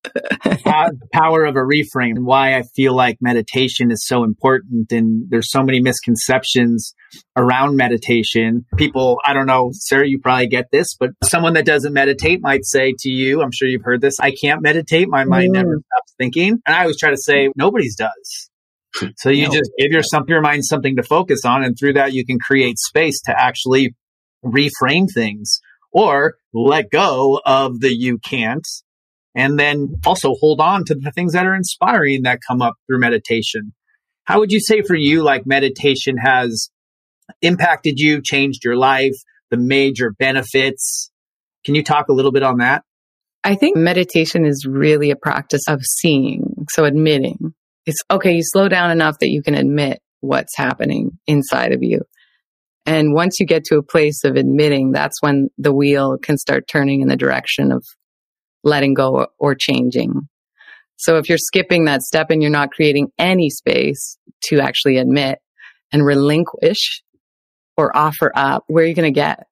[0.44, 4.92] the power of a reframe and why I feel like meditation is so important.
[4.92, 6.94] And there's so many misconceptions
[7.36, 8.64] around meditation.
[8.76, 12.64] People, I don't know, Sarah, you probably get this, but someone that doesn't meditate might
[12.64, 15.08] say to you, I'm sure you've heard this, I can't meditate.
[15.08, 15.82] My mind never mm.
[15.84, 16.60] stops thinking.
[16.64, 18.50] And I always try to say, nobody's does.
[19.18, 19.52] So you no.
[19.52, 21.62] just give your, your mind something to focus on.
[21.62, 23.94] And through that, you can create space to actually
[24.44, 25.60] reframe things
[25.92, 28.66] or let go of the you can't
[29.34, 32.98] and then also hold on to the things that are inspiring that come up through
[32.98, 33.72] meditation.
[34.24, 36.70] How would you say for you, like meditation has
[37.40, 39.14] impacted you, changed your life,
[39.50, 41.10] the major benefits?
[41.64, 42.82] Can you talk a little bit on that?
[43.44, 46.66] I think meditation is really a practice of seeing.
[46.70, 47.54] So admitting
[47.88, 48.34] it's okay.
[48.34, 52.02] You slow down enough that you can admit what's happening inside of you.
[52.84, 56.68] And once you get to a place of admitting, that's when the wheel can start
[56.70, 57.82] turning in the direction of
[58.62, 60.28] letting go or changing.
[60.96, 65.38] So if you're skipping that step and you're not creating any space to actually admit
[65.90, 67.02] and relinquish
[67.76, 69.46] or offer up, where are you going to get?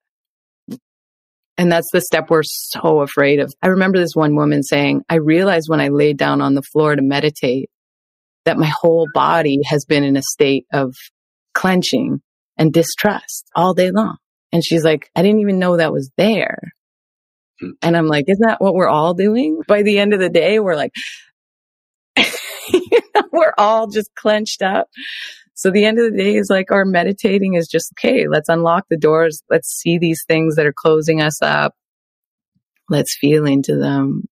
[1.57, 3.51] And that's the step we're so afraid of.
[3.63, 6.95] I remember this one woman saying, I realized when I laid down on the floor
[6.95, 7.71] to meditate
[8.47, 10.95] that my whole body has been in a state of
[11.55, 12.21] clenching
[12.57, 14.17] and distrust all day long.
[14.53, 16.59] And she's like, I didn't even know that was there.
[17.61, 17.71] Hmm.
[17.83, 19.61] And I'm like, isn't that what we're all doing?
[19.69, 20.93] By the end of the day, we're like,
[23.33, 24.89] we're all just clenched up.
[25.55, 28.85] So the end of the day is like our meditating is just, okay, let's unlock
[28.91, 29.43] the doors.
[29.49, 31.75] Let's see these things that are closing us up.
[32.89, 34.25] Let's feel into them.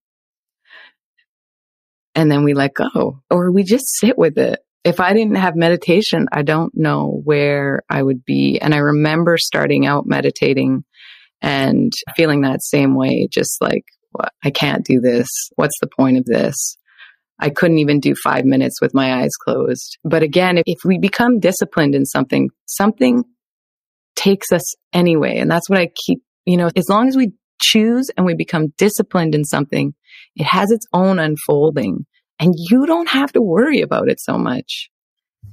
[2.15, 4.59] And then we let go or we just sit with it.
[4.83, 8.59] If I didn't have meditation, I don't know where I would be.
[8.59, 10.83] And I remember starting out meditating
[11.41, 13.83] and feeling that same way, just like.
[14.43, 15.27] I can't do this.
[15.55, 16.77] What's the point of this?
[17.39, 19.97] I couldn't even do five minutes with my eyes closed.
[20.03, 23.23] But again, if, we become disciplined in something, something
[24.15, 25.37] takes us anyway.
[25.37, 28.73] And that's what I keep, you know, as long as we choose and we become
[28.77, 29.93] disciplined in something,
[30.35, 32.05] it has its own unfolding
[32.39, 34.89] and you don't have to worry about it so much.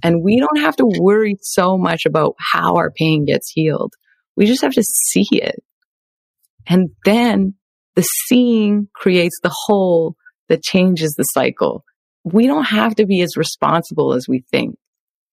[0.03, 3.93] And we don't have to worry so much about how our pain gets healed.
[4.37, 5.63] We just have to see it.
[6.67, 7.55] And then
[7.95, 10.17] the seeing creates the whole
[10.49, 11.85] that changes the cycle.
[12.25, 14.77] We don't have to be as responsible as we think.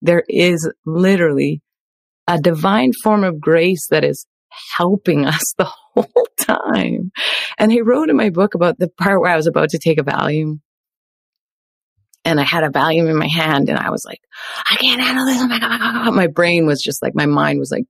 [0.01, 1.61] There is literally
[2.27, 4.25] a divine form of grace that is
[4.77, 7.11] helping us the whole time.
[7.57, 9.99] And he wrote in my book about the part where I was about to take
[9.99, 10.59] a Valium.
[12.25, 14.19] And I had a Valium in my hand and I was like,
[14.69, 15.37] I can't handle this.
[15.41, 16.13] Oh, oh, oh my God.
[16.13, 17.85] My brain was just like, my mind was like,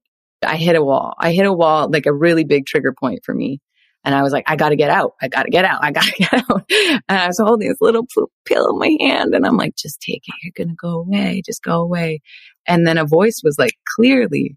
[0.45, 1.15] I hit a wall.
[1.19, 3.59] I hit a wall, like a really big trigger point for me.
[4.05, 5.13] And I was like, I gotta get out.
[5.21, 5.83] I gotta get out.
[5.83, 6.63] I gotta get out.
[7.09, 8.05] And I was holding this little
[8.45, 10.35] pill in my hand and I'm like, just take it.
[10.41, 11.41] You're gonna go away.
[11.45, 12.21] Just go away.
[12.65, 14.55] And then a voice was like, clearly,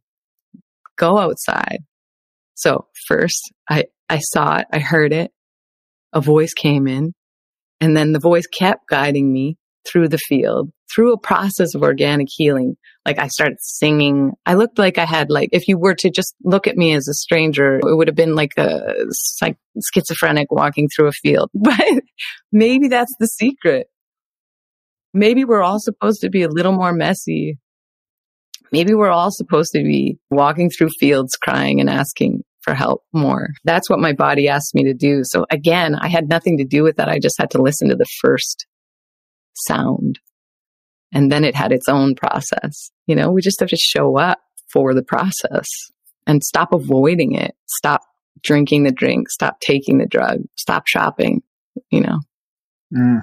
[0.97, 1.79] go outside.
[2.63, 4.67] So first I, I saw it.
[4.73, 5.33] I heard it.
[6.13, 7.13] A voice came in
[7.81, 9.57] and then the voice kept guiding me
[9.91, 12.77] through the field, through a process of organic healing.
[13.05, 14.35] Like I started singing.
[14.47, 17.09] I looked like I had like, if you were to just look at me as
[17.09, 18.95] a stranger, it would have been like a
[19.41, 19.57] like
[19.93, 21.51] schizophrenic walking through a field.
[21.61, 22.05] But
[22.53, 23.89] maybe that's the secret.
[25.13, 27.59] Maybe we're all supposed to be a little more messy.
[28.71, 33.49] Maybe we're all supposed to be walking through fields crying and asking for help more.
[33.65, 35.23] That's what my body asked me to do.
[35.25, 37.09] So again, I had nothing to do with that.
[37.09, 38.67] I just had to listen to the first
[39.55, 40.19] sound.
[41.13, 42.91] And then it had its own process.
[43.07, 44.39] You know, we just have to show up
[44.73, 45.67] for the process
[46.27, 47.55] and stop avoiding it.
[47.67, 48.03] Stop
[48.43, 49.29] drinking the drink.
[49.29, 50.39] Stop taking the drug.
[50.57, 51.43] Stop shopping,
[51.91, 52.19] you know.
[52.95, 53.21] Mm.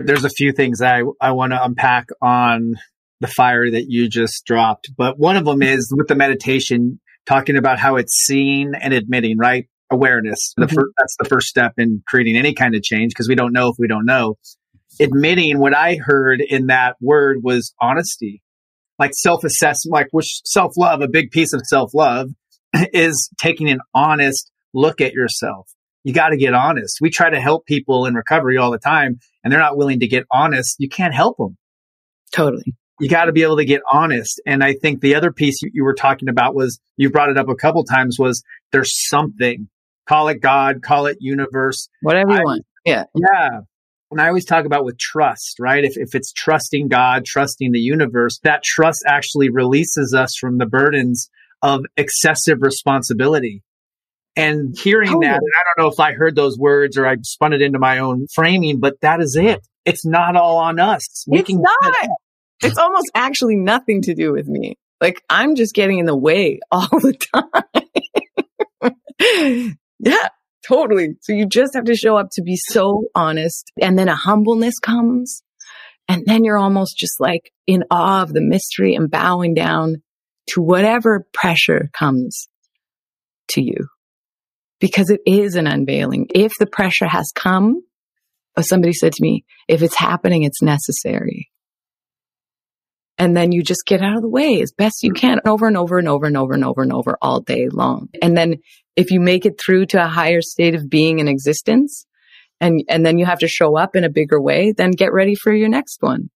[0.00, 2.74] There's a few things I, I want to unpack on
[3.20, 4.90] the fire that you just dropped.
[4.96, 9.38] But one of them is with the meditation, talking about how it's seeing and admitting,
[9.38, 9.66] right?
[9.90, 10.54] Awareness.
[10.58, 10.62] Mm-hmm.
[10.62, 13.52] The fir- that's the first step in creating any kind of change because we don't
[13.52, 14.36] know if we don't know
[15.00, 18.42] admitting what I heard in that word was honesty,
[18.98, 22.30] like self assessment, like which self love, a big piece of self love
[22.92, 25.68] is taking an honest look at yourself.
[26.04, 26.98] You got to get honest.
[27.00, 30.06] We try to help people in recovery all the time and they're not willing to
[30.06, 30.76] get honest.
[30.78, 31.56] You can't help them.
[32.32, 32.74] Totally.
[33.00, 34.40] You got to be able to get honest.
[34.46, 37.38] And I think the other piece you, you were talking about was you brought it
[37.38, 38.42] up a couple times was
[38.72, 39.68] there's something.
[40.06, 41.88] Call it God, call it universe.
[42.00, 42.66] Whatever you I, want.
[42.84, 43.04] Yeah.
[43.14, 43.60] Yeah.
[44.10, 45.84] And I always talk about with trust, right?
[45.84, 50.66] If, if it's trusting God, trusting the universe, that trust actually releases us from the
[50.66, 51.28] burdens
[51.62, 53.62] of excessive responsibility.
[54.34, 57.52] And hearing that, and I don't know if I heard those words or I spun
[57.52, 59.60] it into my own framing, but that is it.
[59.84, 61.26] It's not all on us.
[61.26, 62.08] It's not.
[62.62, 64.76] It's almost actually nothing to do with me.
[65.00, 67.14] Like I'm just getting in the way all the
[68.82, 69.76] time.
[69.98, 70.28] yeah,
[70.66, 71.16] totally.
[71.22, 73.70] So you just have to show up to be so honest.
[73.80, 75.42] And then a humbleness comes.
[76.08, 79.96] And then you're almost just like in awe of the mystery and bowing down
[80.50, 82.48] to whatever pressure comes
[83.50, 83.88] to you.
[84.80, 86.28] Because it is an unveiling.
[86.34, 87.82] If the pressure has come,
[88.60, 91.50] somebody said to me, if it's happening, it's necessary.
[93.18, 95.76] And then you just get out of the way as best you can over and
[95.76, 98.08] over and over and over and over and over all day long.
[98.22, 98.56] And then
[98.94, 102.06] if you make it through to a higher state of being and existence
[102.60, 105.34] and, and then you have to show up in a bigger way, then get ready
[105.34, 106.30] for your next one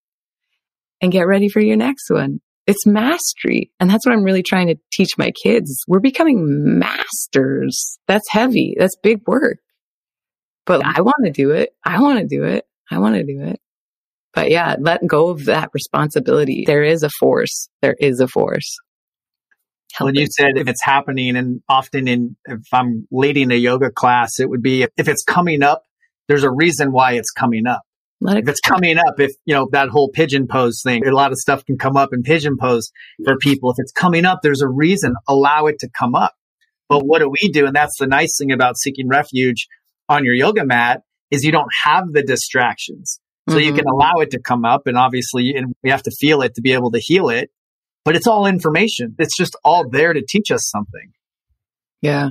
[1.01, 2.39] and get ready for your next one.
[2.65, 3.71] It's mastery.
[3.79, 5.83] And that's what I'm really trying to teach my kids.
[5.87, 7.97] We're becoming masters.
[8.07, 8.75] That's heavy.
[8.77, 9.59] That's big work.
[10.65, 11.71] But I want to do it.
[11.83, 12.65] I want to do it.
[12.89, 13.59] I want to do it.
[14.33, 16.63] But yeah, let go of that responsibility.
[16.65, 17.69] There is a force.
[17.81, 18.77] There is a force.
[19.99, 24.39] When you said if it's happening, and often in if I'm leading a yoga class,
[24.39, 25.83] it would be if, if it's coming up,
[26.27, 27.81] there's a reason why it's coming up.
[28.21, 31.31] It if it's coming up, if you know that whole pigeon pose thing, a lot
[31.31, 32.91] of stuff can come up in pigeon pose
[33.23, 33.69] for people.
[33.69, 35.13] If it's coming up, there's a reason.
[35.27, 36.33] Allow it to come up.
[36.89, 37.67] But what do we do?
[37.67, 39.67] And that's the nice thing about seeking refuge
[40.09, 43.19] on your yoga mat is you don't have the distractions.
[43.49, 43.65] So mm-hmm.
[43.65, 43.93] you can mm-hmm.
[43.93, 46.73] allow it to come up and obviously and we have to feel it to be
[46.73, 47.49] able to heal it.
[48.05, 49.15] But it's all information.
[49.19, 51.11] It's just all there to teach us something.
[52.01, 52.29] Yeah.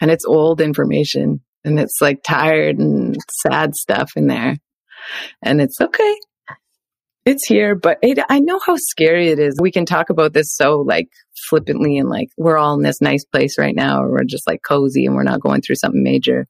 [0.00, 4.56] And it's old information and it's like tired and sad stuff in there.
[5.42, 6.16] And it's okay.
[7.24, 9.56] It's here, but it, I know how scary it is.
[9.60, 11.08] We can talk about this so like
[11.48, 14.62] flippantly and like we're all in this nice place right now, or we're just like
[14.66, 16.48] cozy and we're not going through something major.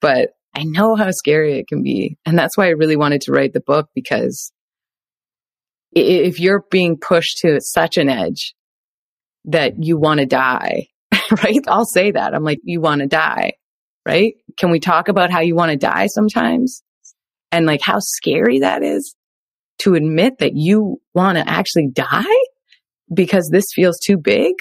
[0.00, 2.18] But I know how scary it can be.
[2.26, 4.52] And that's why I really wanted to write the book because
[5.92, 8.54] if you're being pushed to such an edge
[9.46, 10.88] that you want to die,
[11.44, 11.60] right?
[11.68, 12.34] I'll say that.
[12.34, 13.52] I'm like, you want to die,
[14.06, 14.34] right?
[14.56, 16.82] Can we talk about how you want to die sometimes?
[17.50, 19.14] And like how scary that is
[19.80, 22.24] to admit that you want to actually die
[23.12, 24.54] because this feels too big.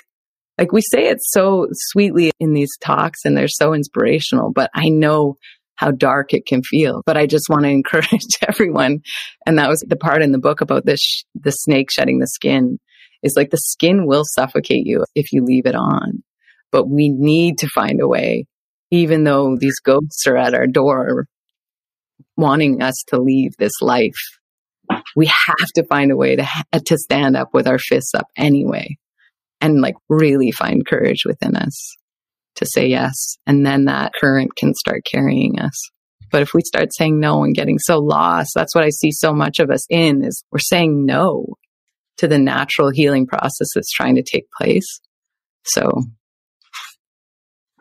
[0.57, 4.89] Like we say it so sweetly in these talks and they're so inspirational, but I
[4.89, 5.37] know
[5.81, 7.01] how dark it can feel.
[7.07, 8.99] But I just want to encourage everyone.
[9.45, 12.77] And that was the part in the book about this, the snake shedding the skin
[13.23, 16.23] is like the skin will suffocate you if you leave it on.
[16.71, 18.45] But we need to find a way,
[18.91, 21.25] even though these ghosts are at our door
[22.37, 24.15] wanting us to leave this life.
[25.15, 26.47] We have to find a way to,
[26.85, 28.97] to stand up with our fists up anyway
[29.59, 31.95] and like really find courage within us
[32.61, 33.37] to say yes.
[33.45, 35.89] And then that current can start carrying us.
[36.31, 39.33] But if we start saying no and getting so lost, that's what I see so
[39.33, 41.55] much of us in is we're saying no
[42.17, 45.01] to the natural healing process that's trying to take place.
[45.65, 46.03] So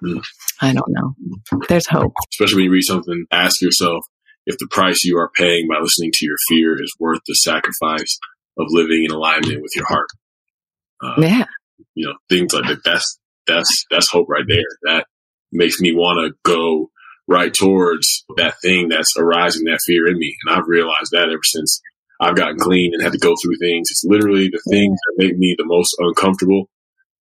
[0.03, 0.25] mm.
[0.61, 1.61] I don't know.
[1.69, 2.15] There's hope.
[2.33, 4.05] Especially when you read something, ask yourself
[4.47, 8.19] if the price you are paying by listening to your fear is worth the sacrifice
[8.59, 10.09] of living in alignment with your heart.
[11.03, 11.45] Uh, yeah.
[11.95, 12.83] You know, things like that.
[12.85, 13.20] That's
[13.51, 14.65] that's that's hope right there.
[14.85, 15.07] That
[15.53, 16.91] makes me want to go
[17.29, 20.37] right towards that thing that's arising that fear in me.
[20.45, 21.81] And I've realized that ever since
[22.21, 23.89] I've gotten clean and had to go through things.
[23.91, 26.69] It's literally the things that make me the most uncomfortable.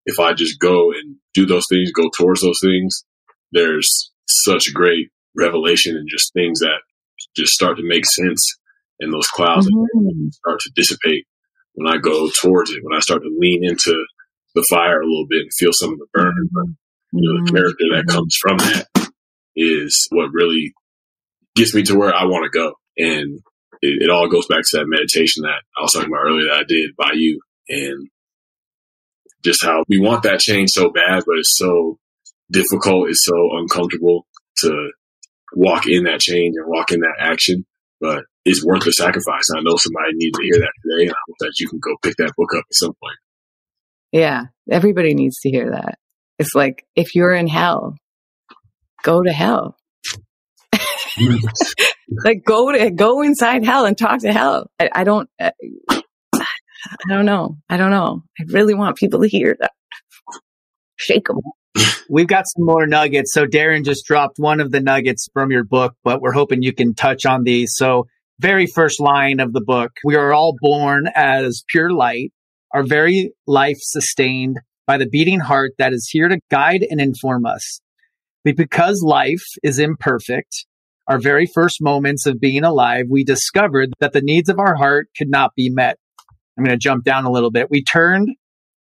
[0.06, 3.06] If I just go and do those things, go towards those things,
[3.52, 6.82] there's such great revelation and just things that
[7.36, 8.58] just start to make sense
[9.00, 10.30] and those clouds mm-hmm.
[10.32, 11.26] start to dissipate
[11.74, 14.04] when I go towards it, when I start to lean into
[14.56, 16.50] the fire a little bit and feel some of the burn.
[16.52, 16.66] But
[17.12, 17.56] you know, the mm-hmm.
[17.56, 18.88] character that comes from that
[19.56, 20.74] is what really
[21.56, 22.74] gets me to where I want to go.
[22.98, 23.40] And
[23.82, 26.60] it, it, all goes back to that meditation that I was talking about earlier that
[26.60, 28.10] I did by you and
[29.44, 31.98] just how we want that change so bad, but it's so
[32.52, 33.10] difficult.
[33.10, 34.26] It's so uncomfortable
[34.58, 34.90] to
[35.56, 37.66] walk in that change and walk in that action,
[38.02, 39.50] but it's worth the sacrifice.
[39.50, 41.80] And I know somebody needs to hear that today and I hope that you can
[41.80, 43.18] go pick that book up at some point.
[44.12, 44.46] Yeah.
[44.70, 45.98] Everybody needs to hear that.
[46.38, 47.96] It's like, if you're in hell,
[49.04, 49.76] go to hell.
[52.24, 54.70] like go to, go inside hell and talk to hell.
[54.80, 55.52] I, I don't, I,
[55.90, 56.02] uh,
[57.10, 57.58] I don't know.
[57.70, 58.24] I don't know.
[58.40, 59.72] I really want people to hear that.
[60.96, 61.40] Shake them.
[62.10, 63.34] We've got some more nuggets.
[63.34, 66.74] So Darren just dropped one of the nuggets from your book, but we're hoping you
[66.74, 67.74] can touch on these.
[67.76, 68.08] So
[68.40, 72.32] very first line of the book, we are all born as pure light
[72.74, 77.46] are very life sustained by the beating heart that is here to guide and inform
[77.46, 77.80] us.
[78.44, 80.66] But because life is imperfect,
[81.08, 85.08] our very first moments of being alive, we discovered that the needs of our heart
[85.18, 85.98] could not be met.
[86.58, 87.70] I'm going to jump down a little bit.
[87.70, 88.30] We turned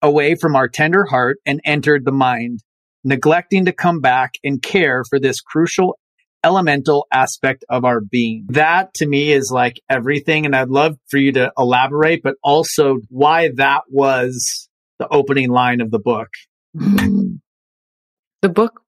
[0.01, 2.61] away from our tender heart and entered the mind,
[3.05, 5.99] neglecting to come back and care for this crucial
[6.45, 8.47] elemental aspect of our being.
[8.51, 10.47] That to me is like everything.
[10.47, 14.68] And I'd love for you to elaborate, but also why that was
[14.99, 16.28] the opening line of the book.
[16.74, 18.80] The book,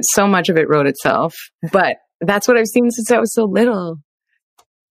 [0.00, 1.34] so much of it wrote itself,
[1.70, 3.98] but that's what I've seen since I was so little.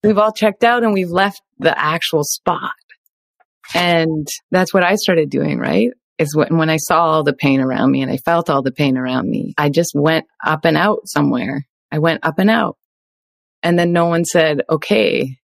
[0.04, 2.72] We've all checked out and we've left the actual spot.
[3.74, 5.92] And that's what I started doing, right?
[6.20, 8.72] Is when, when I saw all the pain around me and I felt all the
[8.72, 11.68] pain around me, I just went up and out somewhere.
[11.92, 12.78] I went up and out.
[13.62, 15.38] And then no one said, okay,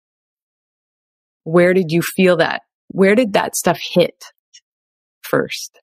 [1.44, 2.62] where did you feel that?
[2.88, 4.24] Where did that stuff hit
[5.22, 5.80] first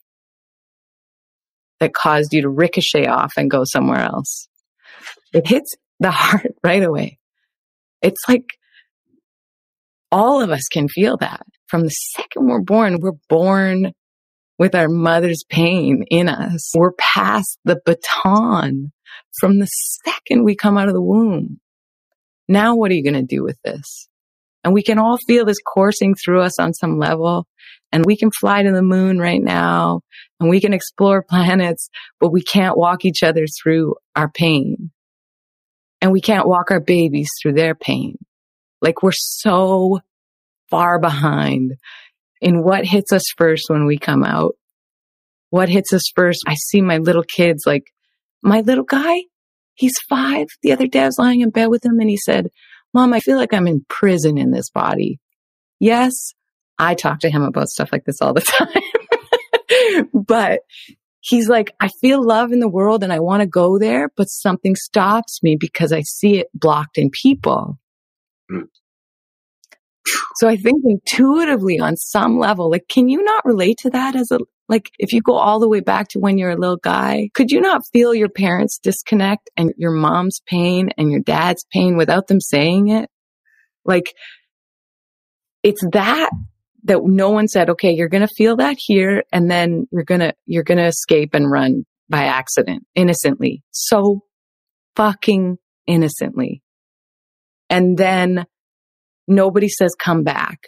[1.80, 4.48] that caused you to ricochet off and go somewhere else?
[5.32, 7.18] It hits the heart right away.
[8.02, 8.46] It's like
[10.10, 12.98] all of us can feel that from the second we're born.
[13.00, 13.92] We're born
[14.60, 16.70] with our mother's pain in us.
[16.76, 18.92] We're past the baton
[19.40, 19.66] from the
[20.04, 21.60] second we come out of the womb.
[22.46, 24.06] Now, what are you going to do with this?
[24.62, 27.46] And we can all feel this coursing through us on some level.
[27.90, 30.02] And we can fly to the moon right now
[30.38, 31.88] and we can explore planets,
[32.20, 34.90] but we can't walk each other through our pain
[36.02, 38.18] and we can't walk our babies through their pain.
[38.82, 40.00] Like we're so
[40.68, 41.76] far behind
[42.40, 44.54] in what hits us first when we come out.
[45.50, 46.40] What hits us first?
[46.46, 47.84] I see my little kids, like
[48.42, 49.22] my little guy,
[49.74, 50.46] he's five.
[50.62, 52.48] The other day I was lying in bed with him and he said,
[52.94, 55.18] mom, I feel like I'm in prison in this body.
[55.80, 56.34] Yes,
[56.78, 58.40] I talk to him about stuff like this all the
[60.00, 60.60] time, but
[61.20, 64.24] he's like, I feel love in the world and I want to go there, but
[64.26, 67.78] something stops me because I see it blocked in people.
[68.50, 68.68] Mm.
[70.36, 74.30] So I think intuitively on some level, like, can you not relate to that as
[74.30, 74.38] a,
[74.68, 77.50] like, if you go all the way back to when you're a little guy, could
[77.50, 82.28] you not feel your parents disconnect and your mom's pain and your dad's pain without
[82.28, 83.10] them saying it?
[83.84, 84.14] Like,
[85.62, 86.30] it's that
[86.84, 90.20] that no one said, okay, you're going to feel that here and then you're going
[90.20, 93.62] to, you're going to escape and run by accident innocently.
[93.70, 94.20] So
[94.96, 96.62] fucking innocently.
[97.68, 98.46] And then
[99.30, 100.58] nobody says come back.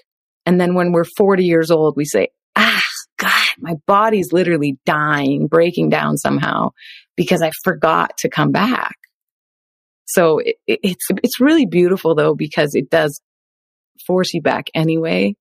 [0.47, 2.83] And then when we're 40 years old, we say, ah,
[3.19, 6.71] God, my body's literally dying, breaking down somehow
[7.17, 8.97] because I forgot to come back.
[10.07, 13.21] So it, it's, it's really beautiful though, because it does
[14.07, 15.35] force you back anyway.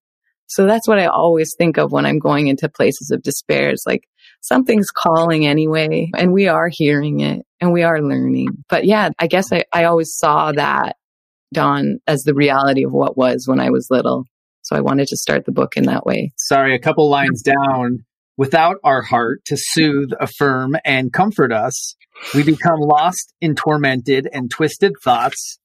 [0.47, 3.69] So that's what I always think of when I'm going into places of despair.
[3.69, 4.03] It's like
[4.41, 8.49] something's calling anyway, and we are hearing it and we are learning.
[8.67, 10.97] But yeah, I guess I, I always saw that
[11.54, 14.26] dawn as the reality of what was when I was little.
[14.64, 16.32] So I wanted to start the book in that way.
[16.38, 18.06] Sorry, a couple lines down.
[18.38, 21.95] Without our heart to soothe, affirm, and comfort us,
[22.34, 25.60] we become lost in tormented and twisted thoughts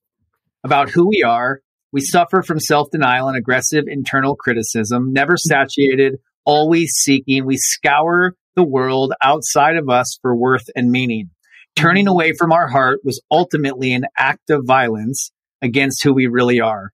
[0.65, 1.61] about who we are
[1.97, 7.47] we suffer from self denial and aggressive internal criticism, never satiated, always seeking.
[7.47, 11.31] We scour the world outside of us for worth and meaning.
[11.75, 12.13] Turning mm-hmm.
[12.13, 15.31] away from our heart was ultimately an act of violence
[15.63, 16.91] against who we really are.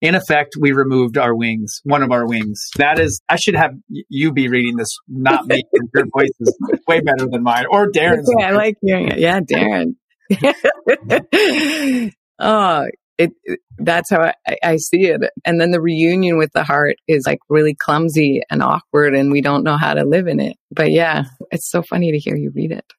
[0.00, 2.70] In effect, we removed our wings, one of our wings.
[2.76, 5.62] That is, I should have you be reading this, not me.
[5.94, 6.58] Your voice is
[6.88, 8.28] way better than mine or Darren's.
[8.36, 9.20] Yeah, I like hearing it.
[9.20, 9.94] Yeah, Darren.
[12.40, 12.86] oh,
[13.18, 15.20] it, it that's how I, I see it.
[15.44, 19.40] And then the reunion with the heart is like really clumsy and awkward, and we
[19.40, 20.56] don't know how to live in it.
[20.72, 22.92] But yeah, it's so funny to hear you read it.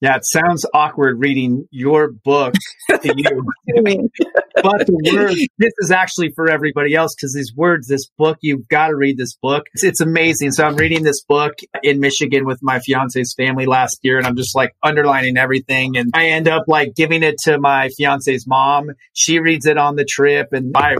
[0.00, 2.52] Yeah, it sounds awkward reading your book
[2.90, 3.42] to you.
[4.54, 8.68] but the words, this is actually for everybody else because these words, this book, you've
[8.68, 9.64] got to read this book.
[9.72, 10.52] It's, it's, amazing.
[10.52, 14.36] So I'm reading this book in Michigan with my fiance's family last year and I'm
[14.36, 15.96] just like underlining everything.
[15.96, 18.90] And I end up like giving it to my fiance's mom.
[19.14, 20.96] She reads it on the trip and I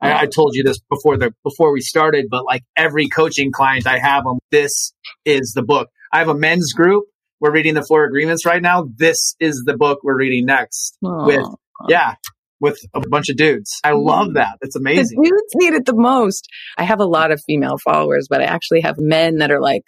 [0.00, 3.86] I, I, told you this before the before we started, but like every coaching client
[3.86, 4.92] I have them, this
[5.24, 5.88] is the book.
[6.12, 7.04] I have a men's group
[7.40, 8.88] we're reading the four agreements right now.
[8.96, 11.26] This is the book we're reading next Aww.
[11.26, 11.46] with,
[11.88, 12.14] yeah,
[12.60, 13.78] with a bunch of dudes.
[13.84, 14.34] I love mm.
[14.34, 14.58] that.
[14.62, 15.20] It's amazing.
[15.20, 16.48] The dudes need it the most.
[16.78, 19.82] I have a lot of female followers, but I actually have men that are like,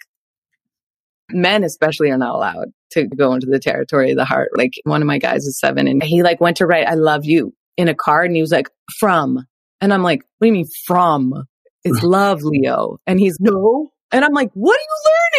[1.31, 4.49] men especially are not allowed to go into the territory of the heart.
[4.55, 7.25] Like one of my guys is seven and he like went to write, I love
[7.25, 8.69] you in a card and he was like,
[8.99, 9.45] from.
[9.81, 11.45] And I'm like, what do you mean from?
[11.83, 12.97] It's love, Leo.
[13.05, 14.81] And he's, no, And I'm like, what are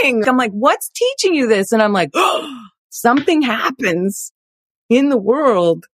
[0.05, 0.29] you learning?
[0.29, 1.73] I'm like, what's teaching you this?
[1.73, 4.33] And I'm like, oh, something happens
[4.89, 5.87] in the world.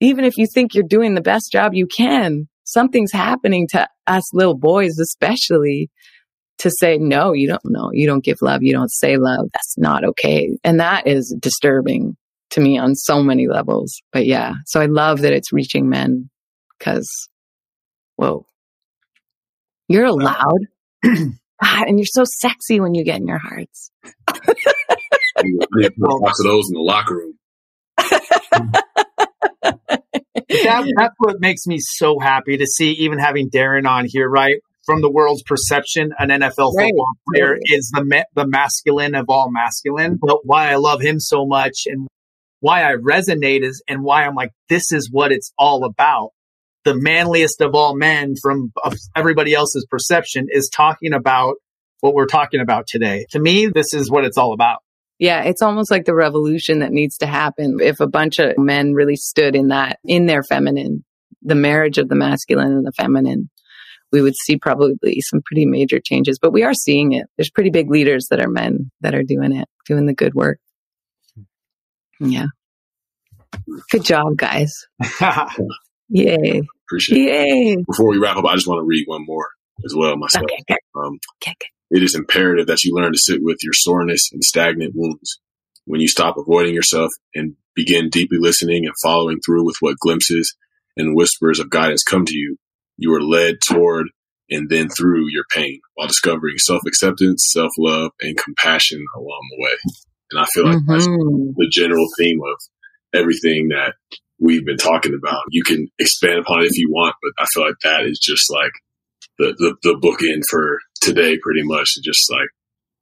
[0.00, 4.34] Even if you think you're doing the best job you can, something's happening to us
[4.34, 5.90] little boys, especially
[6.58, 7.90] to say, no, you don't know.
[7.92, 8.62] You don't give love.
[8.62, 9.46] You don't say love.
[9.52, 10.56] That's not okay.
[10.64, 12.16] And that is disturbing
[12.50, 14.00] to me on so many levels.
[14.12, 16.30] But yeah, so I love that it's reaching men
[16.78, 17.08] because,
[18.16, 18.46] whoa,
[19.88, 20.60] you're allowed.
[21.62, 23.90] God, and you're so sexy when you get in your hearts.
[25.98, 27.38] Lots of those in the locker room.
[30.64, 34.56] that, that's what makes me so happy to see, even having Darren on here, right?
[34.84, 36.86] From the world's perception, an NFL right.
[36.86, 37.60] football player right.
[37.64, 40.18] is the ma- the masculine of all masculine.
[40.20, 42.06] But why I love him so much and
[42.60, 46.30] why I resonate is, and why I'm like, this is what it's all about.
[46.84, 48.72] The manliest of all men from
[49.16, 51.56] everybody else's perception is talking about
[52.00, 53.26] what we're talking about today.
[53.30, 54.80] To me, this is what it's all about.
[55.18, 58.92] Yeah, it's almost like the revolution that needs to happen if a bunch of men
[58.92, 61.04] really stood in that, in their feminine,
[61.40, 63.48] the marriage of the masculine and the feminine.
[64.12, 67.26] We would see probably some pretty major changes, but we are seeing it.
[67.36, 70.58] There's pretty big leaders that are men that are doing it, doing the good work.
[72.20, 72.46] Yeah.
[73.90, 74.72] Good job, guys.
[76.08, 76.62] Yay.
[76.86, 77.76] Appreciate Yay.
[77.78, 77.86] it.
[77.86, 79.48] Before we wrap up, I just want to read one more
[79.84, 80.44] as well myself.
[80.44, 80.78] Okay.
[80.94, 81.54] Um, okay.
[81.90, 85.40] It is imperative that you learn to sit with your soreness and stagnant wounds.
[85.86, 90.56] When you stop avoiding yourself and begin deeply listening and following through with what glimpses
[90.96, 92.56] and whispers of guidance come to you,
[92.96, 94.08] you are led toward
[94.50, 99.62] and then through your pain while discovering self acceptance, self love, and compassion along the
[99.62, 99.76] way.
[100.30, 100.92] And I feel like mm-hmm.
[100.92, 102.60] that's the general theme of
[103.14, 103.94] everything that
[104.44, 105.42] we've been talking about.
[105.48, 108.52] You can expand upon it if you want, but I feel like that is just
[108.52, 108.72] like
[109.38, 112.48] the, the, the bookend for today pretty much just like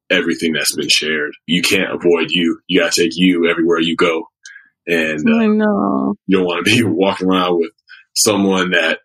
[0.08, 1.32] everything that's been shared.
[1.46, 2.60] You can't avoid you.
[2.68, 4.28] You got to take you everywhere you go.
[4.86, 6.14] And uh, I know.
[6.26, 7.72] you don't want to be walking around with
[8.14, 9.00] someone that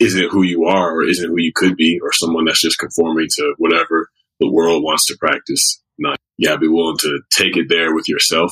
[0.00, 3.28] isn't who you are or isn't who you could be or someone that's just conforming
[3.36, 4.08] to whatever
[4.40, 5.80] the world wants to practice.
[5.96, 8.50] Not, you got to be willing to take it there with yourself.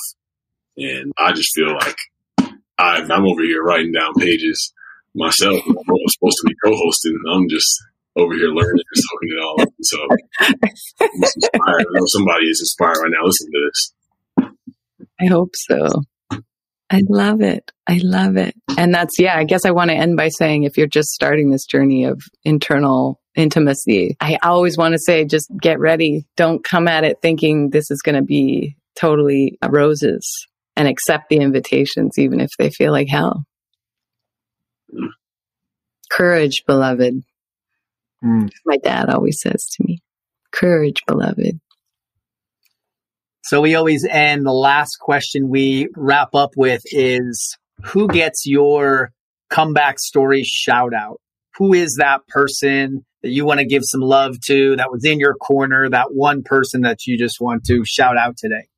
[0.77, 1.97] And I just feel like
[2.81, 4.73] i am over here writing down pages
[5.15, 5.61] myself.
[5.67, 7.17] I'm supposed to be co-hosting.
[7.33, 7.83] I'm just
[8.17, 9.69] over here learning and soaking it all up.
[9.83, 9.99] So
[10.41, 10.55] I'm.
[11.55, 13.95] I know somebody is inspired right now listening to this.
[15.21, 15.89] I hope so.
[16.93, 17.71] I love it.
[17.87, 18.55] I love it.
[18.77, 21.51] And that's, yeah, I guess I want to end by saying if you're just starting
[21.51, 26.27] this journey of internal intimacy, I always want to say just get ready.
[26.37, 31.37] Don't come at it thinking this is going to be totally roses and accept the
[31.37, 33.45] invitations, even if they feel like hell.
[34.95, 35.09] Mm.
[36.11, 37.23] Courage, beloved.
[38.25, 38.51] Mm.
[38.65, 40.03] My dad always says to me,
[40.53, 41.61] courage, beloved.
[43.43, 49.13] So we always end the last question we wrap up with is who gets your
[49.49, 51.21] comeback story shout out?
[51.57, 55.19] Who is that person that you want to give some love to that was in
[55.19, 58.69] your corner, that one person that you just want to shout out today?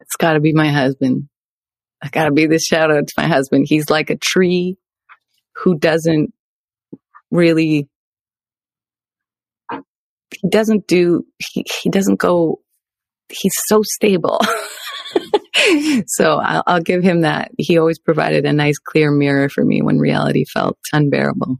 [0.00, 1.28] It's got to be my husband.
[2.02, 3.66] I got to be this shout out to my husband.
[3.68, 4.76] He's like a tree
[5.56, 6.32] who doesn't
[7.30, 7.88] really
[9.70, 12.60] he doesn't do he, he doesn't go
[13.28, 14.40] he's so stable.
[16.06, 17.50] So I'll, I'll give him that.
[17.58, 21.56] He always provided a nice clear mirror for me when reality felt unbearable.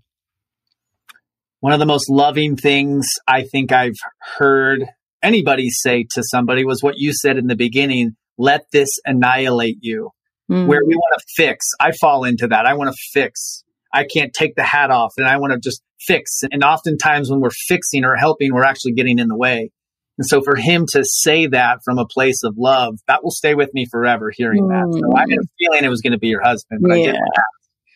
[1.60, 3.96] One of the most loving things i think i've
[4.36, 4.84] heard
[5.22, 10.10] anybody say to somebody was what you said in the beginning let this annihilate you
[10.50, 10.66] mm.
[10.66, 13.64] where we want to fix i fall into that i want to fix
[13.96, 16.40] I can't take the hat off and I want to just fix.
[16.50, 19.70] And oftentimes when we're fixing or helping, we're actually getting in the way.
[20.18, 23.54] And so for him to say that from a place of love, that will stay
[23.54, 24.68] with me forever hearing mm.
[24.68, 24.98] that.
[24.98, 27.12] So I had a feeling it was going to be your husband, but yeah.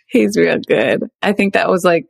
[0.09, 1.05] He's real good.
[1.22, 2.07] I think that was like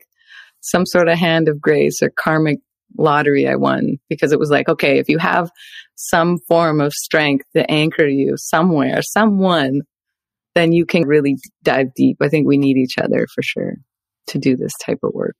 [0.62, 2.58] some sort of hand of grace or karmic
[2.96, 5.50] lottery I won because it was like, okay, if you have
[5.96, 9.82] some form of strength to anchor you somewhere, someone
[10.54, 12.18] then you can really dive deep.
[12.20, 13.74] I think we need each other for sure
[14.28, 15.36] to do this type of work.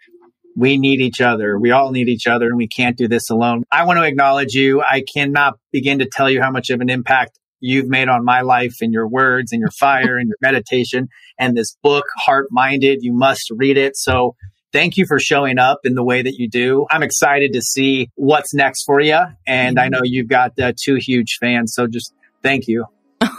[0.57, 1.59] We need each other.
[1.59, 3.65] We all need each other and we can't do this alone.
[3.71, 4.83] I want to acknowledge you.
[4.83, 8.41] I cannot begin to tell you how much of an impact you've made on my
[8.41, 11.09] life and your words and your fire and your meditation
[11.39, 12.99] and this book, Heart Minded.
[13.03, 13.97] You must read it.
[13.97, 14.35] So
[14.73, 16.87] thank you for showing up in the way that you do.
[16.91, 19.19] I'm excited to see what's next for you.
[19.47, 21.75] And I know you've got uh, two huge fans.
[21.75, 22.87] So just thank you.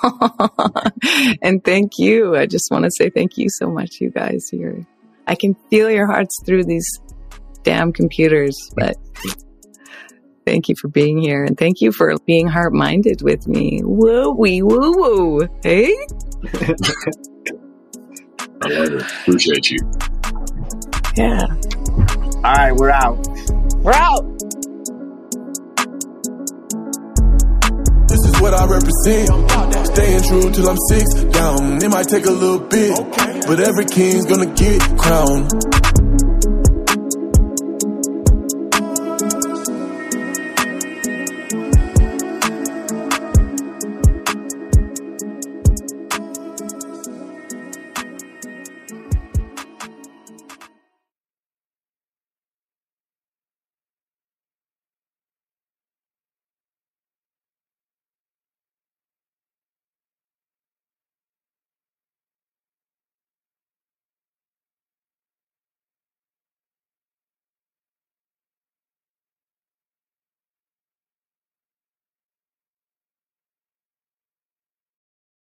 [1.41, 2.35] and thank you.
[2.35, 4.47] I just want to say thank you so much, you guys.
[4.49, 4.85] Here,
[5.27, 6.87] I can feel your hearts through these
[7.63, 8.95] damn computers, but
[10.45, 11.43] Thank you for being here.
[11.43, 13.81] And thank you for being heart minded with me.
[13.83, 15.47] Woo wee woo woo.
[15.63, 15.93] Hey?
[18.63, 19.01] I love it.
[19.21, 19.77] Appreciate you.
[21.15, 21.45] Yeah.
[22.43, 23.25] All right, we're out.
[23.77, 24.40] We're out.
[28.41, 29.29] What I represent.
[29.93, 31.81] Staying true till I'm six down.
[31.81, 32.97] It might take a little bit,
[33.47, 36.30] but every king's gonna get crowned.